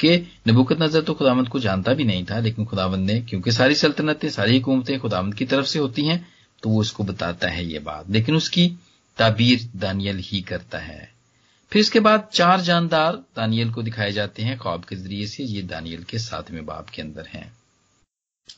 [0.00, 0.16] कि
[0.48, 4.28] नबूकत नज़र तो खुदावंद को जानता भी नहीं था, लेकिन खुदावंद ने, क्योंकि सारी सल्तनतें,
[4.30, 6.26] सारी हुकूमतें खुदावंद की तरफ़ से होती हैं
[6.62, 8.66] तो वो उसको बताता है ये बात। लेकिन उसकी
[9.18, 11.10] ताबीर दानियल ही करता है।
[11.72, 15.62] फिर इसके बाद चार जानदार दानियल को दिखाए जाते हैं, ख्वाब के ज़रिए से, ये
[15.62, 17.50] दानियल के सातवें बाप के अंदर हैं।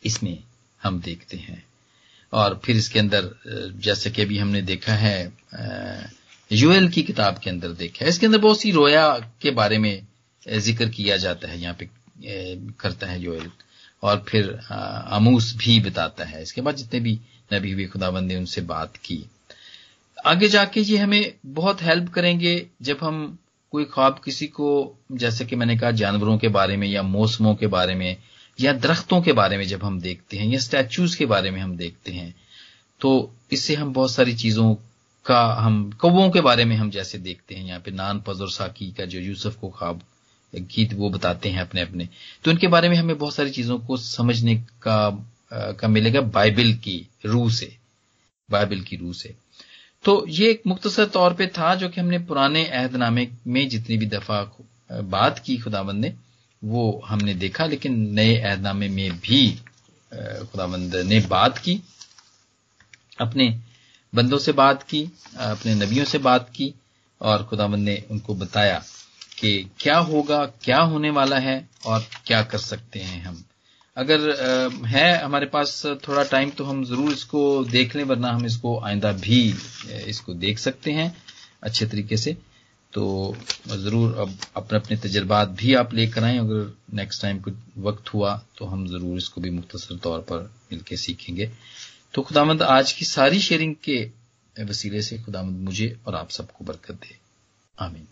[0.04, 0.38] इसमें
[0.82, 1.62] हम देखते हैं।
[2.32, 3.30] और फिर इसके अंदर,
[3.76, 5.32] जैसे कि अभी हमने देखा है
[6.50, 9.08] यूएल की किताब के अंदर देखा है। इसके अंदर बहुत सी रोया
[9.42, 10.06] के बारे में
[10.42, 11.88] ज़िक्र किया जाता है, यहाँ पे
[12.80, 13.50] करता है यूएल।
[14.02, 17.18] और फिर आमूस भी बताता है। इसके बाद जितने भी
[17.52, 19.24] नबी हुए, खुदाबंद ने उनसे बात की।
[20.18, 23.38] आगे जाके ये हमें बहुत हेल्प करेंगे जब हम
[23.72, 27.66] कोई ख्वाब किसी को, जैसे कि मैंने कहा, जानवरों के बारे में या मौसमों के
[27.66, 28.16] बारे में
[28.58, 31.76] या दरख्तों के बारे में जब हम देखते हैं या स्टैचूज के बारे में हम
[31.76, 32.34] देखते हैं
[33.00, 33.10] तो
[33.52, 34.74] इससे हम बहुत सारी चीज़ों
[35.28, 38.90] का हम कौओं के बारे में हम जैसे देखते हैं, यहाँ पे नान पजर साकी
[38.92, 40.00] का जो यूसुफ को ख्वाब
[40.52, 42.08] गीत वो बताते हैं अपने अपने
[42.44, 45.10] तो इनके बारे में हमें बहुत सारी चीज़ों को समझने का
[45.50, 47.76] का मिलेगा बाइबल की रूह से,
[48.48, 49.34] बाइबल की रूह से।
[50.04, 54.06] तो ये एक मुख्तसर तौर पे था जो कि हमने पुराने अहदनामे में जितनी भी
[54.06, 54.42] दफ़ा
[54.90, 56.12] बात की खुदाबंद ने,
[56.62, 59.50] वो हमने देखा, लेकिन नए अहदनामे में भी
[60.12, 61.80] खुदाबंद ने बात की।
[63.18, 63.48] अपने
[64.12, 65.02] बंदों से बात की,
[65.38, 66.72] अपने नबियों से बात की
[67.20, 68.82] और खुदाबंद ने उनको बताया
[69.38, 73.44] कि क्या होगा, क्या होने वाला है और क्या कर सकते हैं हम।
[73.96, 78.78] अगर है हमारे पास थोड़ा टाइम तो हम ज़रूर इसको देख लें, वरना हम इसको
[78.80, 79.40] आइंदा भी
[80.06, 81.14] इसको देख सकते हैं
[81.62, 82.36] अच्छे तरीके से।
[82.92, 83.34] तो
[83.68, 88.34] ज़रूर अब अपने अपने तजर्बात भी आप लेकर आए। अगर नेक्स्ट टाइम कुछ वक्त हुआ
[88.58, 91.50] तो हम ज़रूर इसको भी मुख्तसर तौर पर मिलकर सीखेंगे।
[92.14, 94.10] तो खुदामंद आज की सारी शेयरिंग के
[94.64, 97.18] वसीले से खुदामंद मुझे और आप सबको बरकत दे।
[97.78, 98.06] आमीन।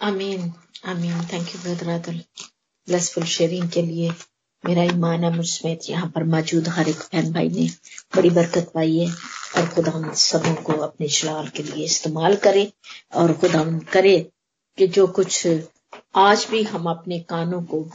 [0.00, 0.52] आमीन।
[0.84, 2.12] आमीन। Thank you brother
[2.88, 4.10] blessful sharing के लिए
[4.64, 7.68] मेरा ईमान है, मुझ समेत यहाँ पर मौजूद हर एक बहन भाई ने
[8.16, 9.14] बड़ी बरकत पाई है
[9.56, 12.72] और खुदा सबों को अपने शलाल के लिए इस्तेमाल करे
[13.14, 14.30] और खुदा करे
[14.78, 15.48] कि जो कुछ
[16.14, 17.90] आज भी हम अपने कानों को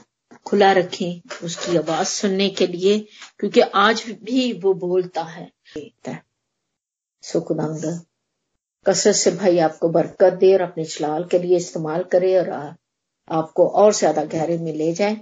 [0.45, 2.97] खुला रखें उसकी आवाज़ सुनने के लिए,
[3.39, 5.51] क्योंकि आज भी वो बोलता है।
[7.23, 7.83] सुखदंग
[8.85, 13.67] कसरत से भाई आपको बरकत दे और अपने चलाल के लिए इस्तेमाल करे और आपको
[13.67, 15.17] और ज़्यादा गहरे में ले जाए।